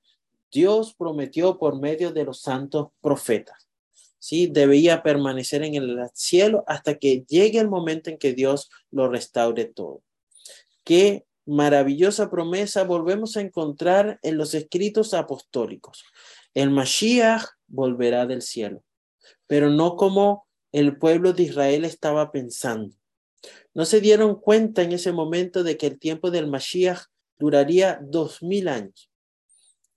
Dios 0.51 0.95
prometió 0.95 1.60
por 1.60 1.79
medio 1.79 2.12
de 2.12 2.25
los 2.25 2.41
santos 2.41 2.89
profetas. 3.01 3.67
Sí, 4.23 4.47
debía 4.47 5.03
permanecer 5.03 5.63
en 5.63 5.75
el 5.75 5.99
cielo 6.13 6.63
hasta 6.65 6.97
que 6.97 7.25
llegue 7.27 7.59
el 7.59 7.67
momento 7.67 8.09
en 8.09 8.17
que 8.17 8.31
Dios 8.31 8.69
lo 8.89 9.09
restaure 9.09 9.65
todo. 9.65 10.01
Qué 10.86 11.25
maravillosa 11.45 12.31
promesa 12.31 12.86
volvemos 12.86 13.36
a 13.36 13.41
encontrar 13.41 14.19
en 14.23 14.38
los 14.38 14.53
escritos 14.53 15.13
apostólicos. 15.13 16.05
El 16.53 16.69
Mashiach 16.69 17.47
volverá 17.67 18.25
del 18.25 18.41
cielo, 18.41 18.81
pero 19.45 19.69
no 19.69 19.97
como 19.97 20.47
el 20.71 20.97
pueblo 20.97 21.33
de 21.33 21.43
Israel 21.43 21.83
estaba 21.83 22.31
pensando. 22.31 22.95
No 23.73 23.83
se 23.83 23.99
dieron 23.99 24.39
cuenta 24.39 24.83
en 24.83 24.93
ese 24.93 25.12
momento 25.12 25.65
de 25.65 25.75
que 25.75 25.88
el 25.88 25.99
tiempo 25.99 26.31
del 26.31 26.47
Mashiach 26.47 27.07
duraría 27.38 27.99
dos 28.01 28.41
mil 28.41 28.69
años. 28.69 29.12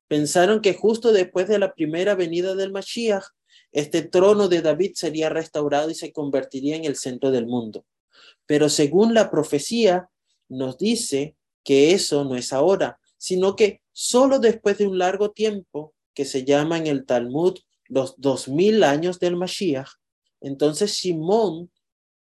Pensaron 0.09 0.63
que 0.63 0.75
justo 0.75 1.13
después 1.13 1.47
de 1.47 1.61
la 1.61 1.75
primera 1.75 2.17
venida 2.17 2.57
del 2.57 2.73
Mashiach, 2.73 3.27
este 3.73 4.03
trono 4.03 4.49
de 4.49 4.63
David 4.63 4.93
sería 4.95 5.29
restaurado 5.29 5.91
y 5.91 5.95
se 5.95 6.13
convertiría 6.13 6.77
en 6.77 6.85
el 6.85 6.97
centro 6.97 7.31
del 7.31 7.47
mundo. 7.47 7.85
Pero 8.47 8.69
según 8.69 9.15
la 9.15 9.31
profecía, 9.31 10.09
nos 10.49 10.79
dice 10.79 11.37
que 11.65 11.93
eso 11.93 12.25
no 12.25 12.37
es 12.37 12.53
ahora, 12.53 12.99
sino 13.19 13.57
que 13.57 13.83
solo 13.93 14.39
después 14.39 14.79
de 14.79 14.87
un 14.87 14.99
largo 14.99 15.33
tiempo 15.33 15.95
que 16.15 16.25
se 16.25 16.45
llama 16.45 16.79
en 16.79 16.87
el 16.87 17.05
Talmud 17.05 17.59
los 17.89 18.15
dos 18.19 18.49
mil 18.49 18.85
años 18.85 19.19
del 19.19 19.37
Mashiach, 19.37 19.89
entonces 20.41 20.93
Simón 20.93 21.71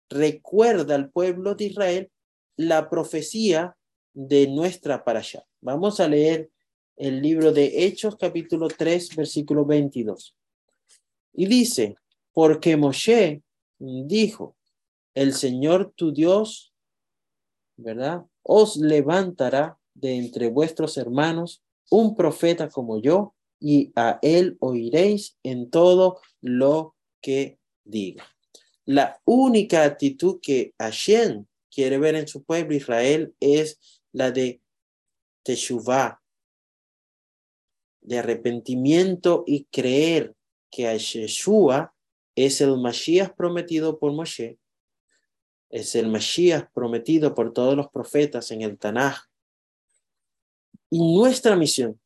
recuerda 0.08 0.94
al 0.94 1.10
pueblo 1.10 1.54
de 1.54 1.64
Israel 1.64 2.10
la 2.56 2.88
profecía 2.90 3.76
de 4.12 4.46
nuestra 4.46 5.04
parasha. 5.04 5.44
Vamos 5.60 6.00
a 6.00 6.08
leer 6.08 6.50
el 6.96 7.22
libro 7.22 7.52
de 7.52 7.84
Hechos 7.84 8.16
capítulo 8.16 8.68
3 8.68 9.16
versículo 9.16 9.64
22. 9.64 10.36
Y 11.32 11.46
dice, 11.46 11.96
porque 12.32 12.76
Moshe 12.76 13.42
dijo, 13.78 14.56
el 15.14 15.34
Señor 15.34 15.92
tu 15.94 16.12
Dios, 16.12 16.72
¿verdad? 17.76 18.24
Os 18.42 18.76
levantará 18.76 19.78
de 19.94 20.16
entre 20.16 20.48
vuestros 20.48 20.96
hermanos 20.96 21.62
un 21.90 22.14
profeta 22.14 22.68
como 22.68 23.00
yo, 23.00 23.34
y 23.60 23.92
a 23.94 24.18
él 24.22 24.56
oiréis 24.60 25.36
en 25.42 25.70
todo 25.70 26.20
lo 26.40 26.96
que 27.20 27.58
diga. 27.84 28.26
La 28.84 29.20
única 29.24 29.84
actitud 29.84 30.40
que 30.40 30.74
Hashem 30.78 31.46
quiere 31.70 31.98
ver 31.98 32.16
en 32.16 32.26
su 32.26 32.42
pueblo 32.42 32.74
Israel 32.74 33.34
es 33.38 33.78
la 34.12 34.32
de 34.32 34.60
Teshuvah, 35.44 36.20
de 38.00 38.18
arrepentimiento 38.18 39.44
y 39.46 39.64
creer 39.66 40.34
que 40.72 40.98
Yeshua 40.98 41.94
es 42.34 42.60
el 42.62 42.78
Mashiach 42.78 43.36
prometido 43.36 43.98
por 43.98 44.12
Moshe, 44.12 44.58
es 45.68 45.94
el 45.94 46.08
Mashiach 46.08 46.70
prometido 46.72 47.34
por 47.34 47.52
todos 47.52 47.76
los 47.76 47.88
profetas 47.88 48.50
en 48.50 48.62
el 48.62 48.78
Tanaj. 48.78 49.26
Y 50.90 50.98
nuestra 51.14 51.56
misión 51.56 52.00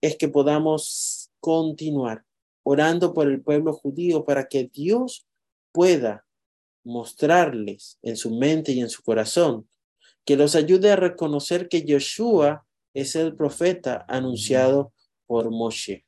es 0.00 0.16
que 0.16 0.28
podamos 0.28 1.30
continuar 1.40 2.24
orando 2.62 3.12
por 3.14 3.28
el 3.28 3.42
pueblo 3.42 3.74
judío 3.74 4.24
para 4.24 4.48
que 4.48 4.64
Dios 4.64 5.26
pueda 5.72 6.26
mostrarles 6.84 7.98
en 8.02 8.16
su 8.16 8.30
mente 8.30 8.72
y 8.72 8.80
en 8.80 8.88
su 8.88 9.02
corazón, 9.02 9.68
que 10.24 10.36
los 10.36 10.54
ayude 10.54 10.90
a 10.90 10.96
reconocer 10.96 11.68
que 11.68 11.82
Yeshua 11.82 12.66
es 12.94 13.14
el 13.14 13.36
profeta 13.36 14.06
anunciado 14.08 14.92
por 15.26 15.50
Moshe. 15.50 16.05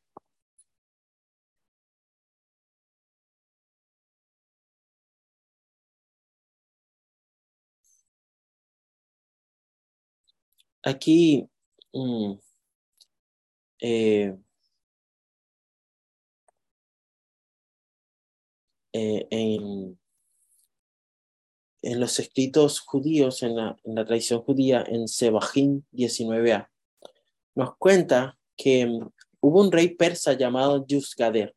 Aquí 10.85 11.49
mm, 11.93 12.35
eh, 13.81 14.37
eh, 18.93 19.27
en, 19.31 19.99
en, 21.83 22.01
los 22.01 22.19
escritos 22.21 22.81
judíos, 22.81 23.43
en 23.43 23.57
la, 23.57 23.77
tradición 24.07 24.43
judía, 24.43 24.85
en 24.87 25.09
Sebahim 25.09 25.83
19a, 25.93 26.69
nos 27.57 27.77
cuenta 27.77 28.38
que 28.57 28.87
mm, 28.87 29.11
hubo 29.41 29.61
un 29.61 29.73
rey 29.73 29.97
persa 29.97 30.35
llamado 30.35 30.87
Yusgader. 30.87 31.57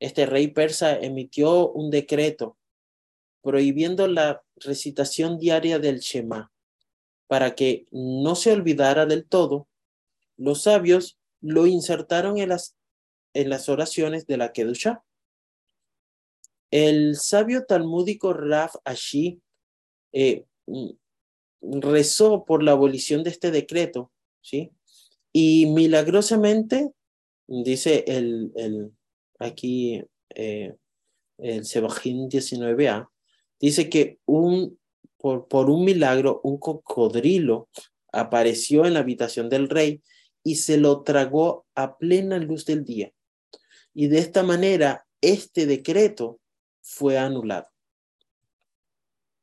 Este 0.00 0.26
rey 0.26 0.48
persa 0.48 0.98
emitió 0.98 1.70
un 1.70 1.90
decreto 1.90 2.58
prohibiendo 3.42 4.06
la 4.06 4.42
recitación 4.56 5.38
diaria 5.38 5.78
del 5.78 6.00
Shema 6.00 6.51
para 7.32 7.54
que 7.54 7.86
no 7.92 8.34
se 8.34 8.52
olvidara 8.52 9.06
del 9.06 9.26
todo. 9.26 9.66
Los 10.36 10.64
sabios 10.64 11.18
lo 11.40 11.66
insertaron 11.66 12.36
en 12.36 12.50
las, 12.50 12.76
en 13.32 13.48
las 13.48 13.70
oraciones 13.70 14.26
de 14.26 14.36
la 14.36 14.52
Kedusha. 14.52 15.02
El 16.70 17.16
sabio 17.16 17.64
talmúdico 17.64 18.34
Raf 18.34 18.74
Ashi 18.84 19.40
eh, 20.12 20.44
mm, 20.66 20.90
rezó 21.80 22.44
por 22.44 22.62
la 22.62 22.72
abolición 22.72 23.24
de 23.24 23.30
este 23.30 23.50
decreto, 23.50 24.12
¿sí? 24.42 24.70
Y 25.32 25.64
milagrosamente, 25.72 26.92
dice 27.46 28.04
el, 28.08 28.52
el 28.56 28.92
aquí 29.38 30.04
eh, 30.34 30.76
el 31.38 31.64
Sebajín 31.64 32.28
19a, 32.28 33.08
dice 33.58 33.88
que 33.88 34.18
un, 34.26 34.78
por, 35.22 35.48
por 35.48 35.70
un 35.70 35.84
milagro, 35.84 36.40
un 36.44 36.58
cocodrilo 36.58 37.68
apareció 38.12 38.84
en 38.84 38.94
la 38.94 39.00
habitación 39.00 39.48
del 39.48 39.68
rey 39.68 40.02
y 40.42 40.56
se 40.56 40.76
lo 40.76 41.02
tragó 41.02 41.64
a 41.74 41.96
plena 41.96 42.38
luz 42.38 42.66
del 42.66 42.84
día. 42.84 43.12
Y 43.94 44.08
de 44.08 44.18
esta 44.18 44.42
manera, 44.42 45.06
este 45.20 45.66
decreto 45.66 46.40
fue 46.82 47.16
anulado. 47.16 47.68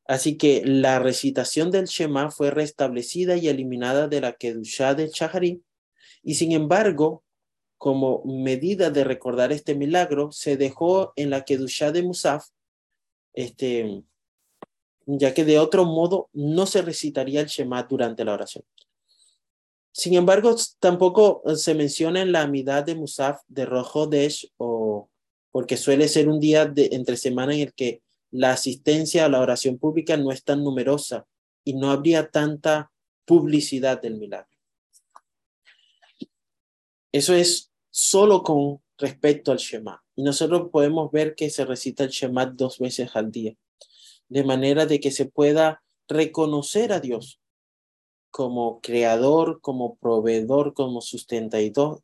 Así 0.05 0.37
que 0.37 0.63
la 0.65 0.99
recitación 0.99 1.71
del 1.71 1.85
Shema 1.85 2.31
fue 2.31 2.51
restablecida 2.51 3.37
y 3.37 3.47
eliminada 3.47 4.07
de 4.07 4.21
la 4.21 4.33
Kedushá 4.33 4.95
del 4.95 5.11
Chaharí 5.11 5.63
y 6.23 6.35
sin 6.35 6.51
embargo, 6.51 7.23
como 7.77 8.23
medida 8.25 8.89
de 8.89 9.03
recordar 9.03 9.51
este 9.51 9.75
milagro, 9.75 10.31
se 10.31 10.57
dejó 10.57 11.13
en 11.15 11.29
la 11.29 11.45
Kedushá 11.45 11.91
de 11.91 12.03
Musaf, 12.03 12.47
este, 13.33 14.03
ya 15.17 15.33
que 15.33 15.45
de 15.45 15.57
otro 15.57 15.85
modo 15.85 16.29
no 16.33 16.65
se 16.65 16.81
recitaría 16.81 17.41
el 17.41 17.47
Shema 17.47 17.83
durante 17.83 18.23
la 18.23 18.33
oración. 18.33 18.63
Sin 19.91 20.13
embargo, 20.13 20.55
tampoco 20.79 21.41
se 21.55 21.73
menciona 21.73 22.21
en 22.21 22.31
la 22.31 22.43
amidad 22.43 22.83
de 22.83 22.95
Musaf 22.95 23.41
de 23.47 23.65
Rojo 23.65 24.07
Desh, 24.07 24.51
o 24.57 25.09
porque 25.51 25.77
suele 25.77 26.07
ser 26.07 26.29
un 26.29 26.39
día 26.39 26.65
de, 26.65 26.89
entre 26.91 27.17
semana 27.17 27.55
en 27.55 27.61
el 27.61 27.73
que 27.73 28.01
la 28.31 28.51
asistencia 28.51 29.25
a 29.25 29.29
la 29.29 29.41
oración 29.41 29.79
pública 29.79 30.15
no 30.15 30.31
es 30.31 30.43
tan 30.43 30.63
numerosa 30.63 31.25
y 31.63 31.73
no 31.73 31.89
habría 31.89 32.29
tanta 32.29 32.91
publicidad 33.25 33.99
del 33.99 34.17
milagro. 34.17 34.47
Eso 37.11 37.33
es 37.33 37.71
solo 37.89 38.43
con 38.43 38.79
respecto 38.99 39.51
al 39.51 39.57
Shema. 39.57 40.03
Y 40.15 40.21
nosotros 40.21 40.69
podemos 40.71 41.11
ver 41.11 41.33
que 41.33 41.49
se 41.49 41.65
recita 41.65 42.03
el 42.03 42.11
Shema 42.11 42.45
dos 42.45 42.77
veces 42.77 43.15
al 43.15 43.31
día, 43.31 43.55
de 44.29 44.43
manera 44.43 44.85
de 44.85 44.99
que 44.99 45.11
se 45.11 45.25
pueda 45.25 45.83
reconocer 46.07 46.93
a 46.93 46.99
Dios 46.99 47.39
como 48.31 48.79
creador, 48.81 49.59
como 49.59 49.95
proveedor, 49.95 50.73
como 50.73 51.01
sustentador. 51.01 52.01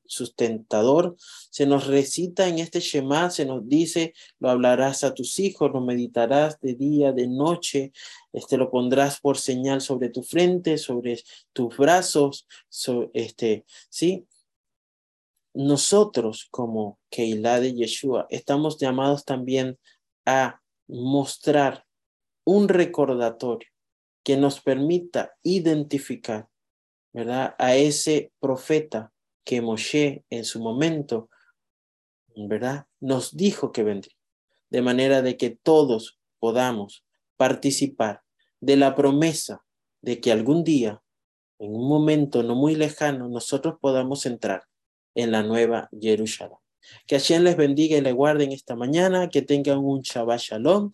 Se 1.51 1.65
nos 1.65 1.87
recita 1.87 2.47
en 2.47 2.59
este 2.59 2.79
Shema, 2.79 3.29
se 3.29 3.45
nos 3.45 3.67
dice, 3.67 4.13
lo 4.39 4.49
hablarás 4.49 5.03
a 5.03 5.13
tus 5.13 5.39
hijos, 5.39 5.71
lo 5.71 5.81
meditarás 5.81 6.59
de 6.61 6.73
día, 6.73 7.11
de 7.11 7.27
noche, 7.27 7.91
este 8.33 8.57
lo 8.57 8.71
pondrás 8.71 9.19
por 9.19 9.37
señal 9.37 9.81
sobre 9.81 10.09
tu 10.09 10.23
frente, 10.23 10.77
sobre 10.77 11.21
tus 11.53 11.77
brazos, 11.77 12.47
este, 13.13 13.65
¿sí? 13.89 14.25
nosotros 15.53 16.47
como 16.51 16.99
Keilah 17.09 17.61
de 17.61 17.73
Yeshua 17.73 18.27
estamos 18.29 18.77
llamados 18.77 19.23
también 19.23 19.79
a 20.25 20.59
mostrar 20.87 21.84
un 22.45 22.69
recordatorio 22.69 23.69
que 24.23 24.37
nos 24.37 24.61
permita 24.61 25.35
identificar, 25.43 26.47
¿verdad? 27.13 27.55
A 27.59 27.75
ese 27.75 28.31
profeta 28.39 29.11
que 29.43 29.61
Moshe 29.61 30.23
en 30.29 30.45
su 30.45 30.61
momento, 30.61 31.29
¿verdad? 32.35 32.85
Nos 32.99 33.35
dijo 33.35 33.71
que 33.71 33.83
vendría. 33.83 34.15
De 34.69 34.81
manera 34.81 35.21
de 35.21 35.37
que 35.37 35.51
todos 35.51 36.19
podamos 36.39 37.05
participar 37.37 38.21
de 38.59 38.77
la 38.77 38.95
promesa 38.95 39.63
de 40.01 40.19
que 40.19 40.31
algún 40.31 40.63
día, 40.63 41.01
en 41.59 41.73
un 41.73 41.87
momento 41.87 42.43
no 42.43 42.55
muy 42.55 42.75
lejano, 42.75 43.27
nosotros 43.27 43.75
podamos 43.81 44.25
entrar 44.25 44.63
en 45.15 45.31
la 45.31 45.43
nueva 45.43 45.89
Jerusalén. 45.99 46.57
Que 47.07 47.17
Hashem 47.17 47.43
les 47.43 47.57
bendiga 47.57 47.97
y 47.97 48.01
les 48.01 48.13
guarden 48.13 48.51
esta 48.51 48.75
mañana, 48.75 49.29
que 49.29 49.41
tengan 49.41 49.79
un 49.79 50.01
Shabbat 50.01 50.39
Shalom. 50.39 50.93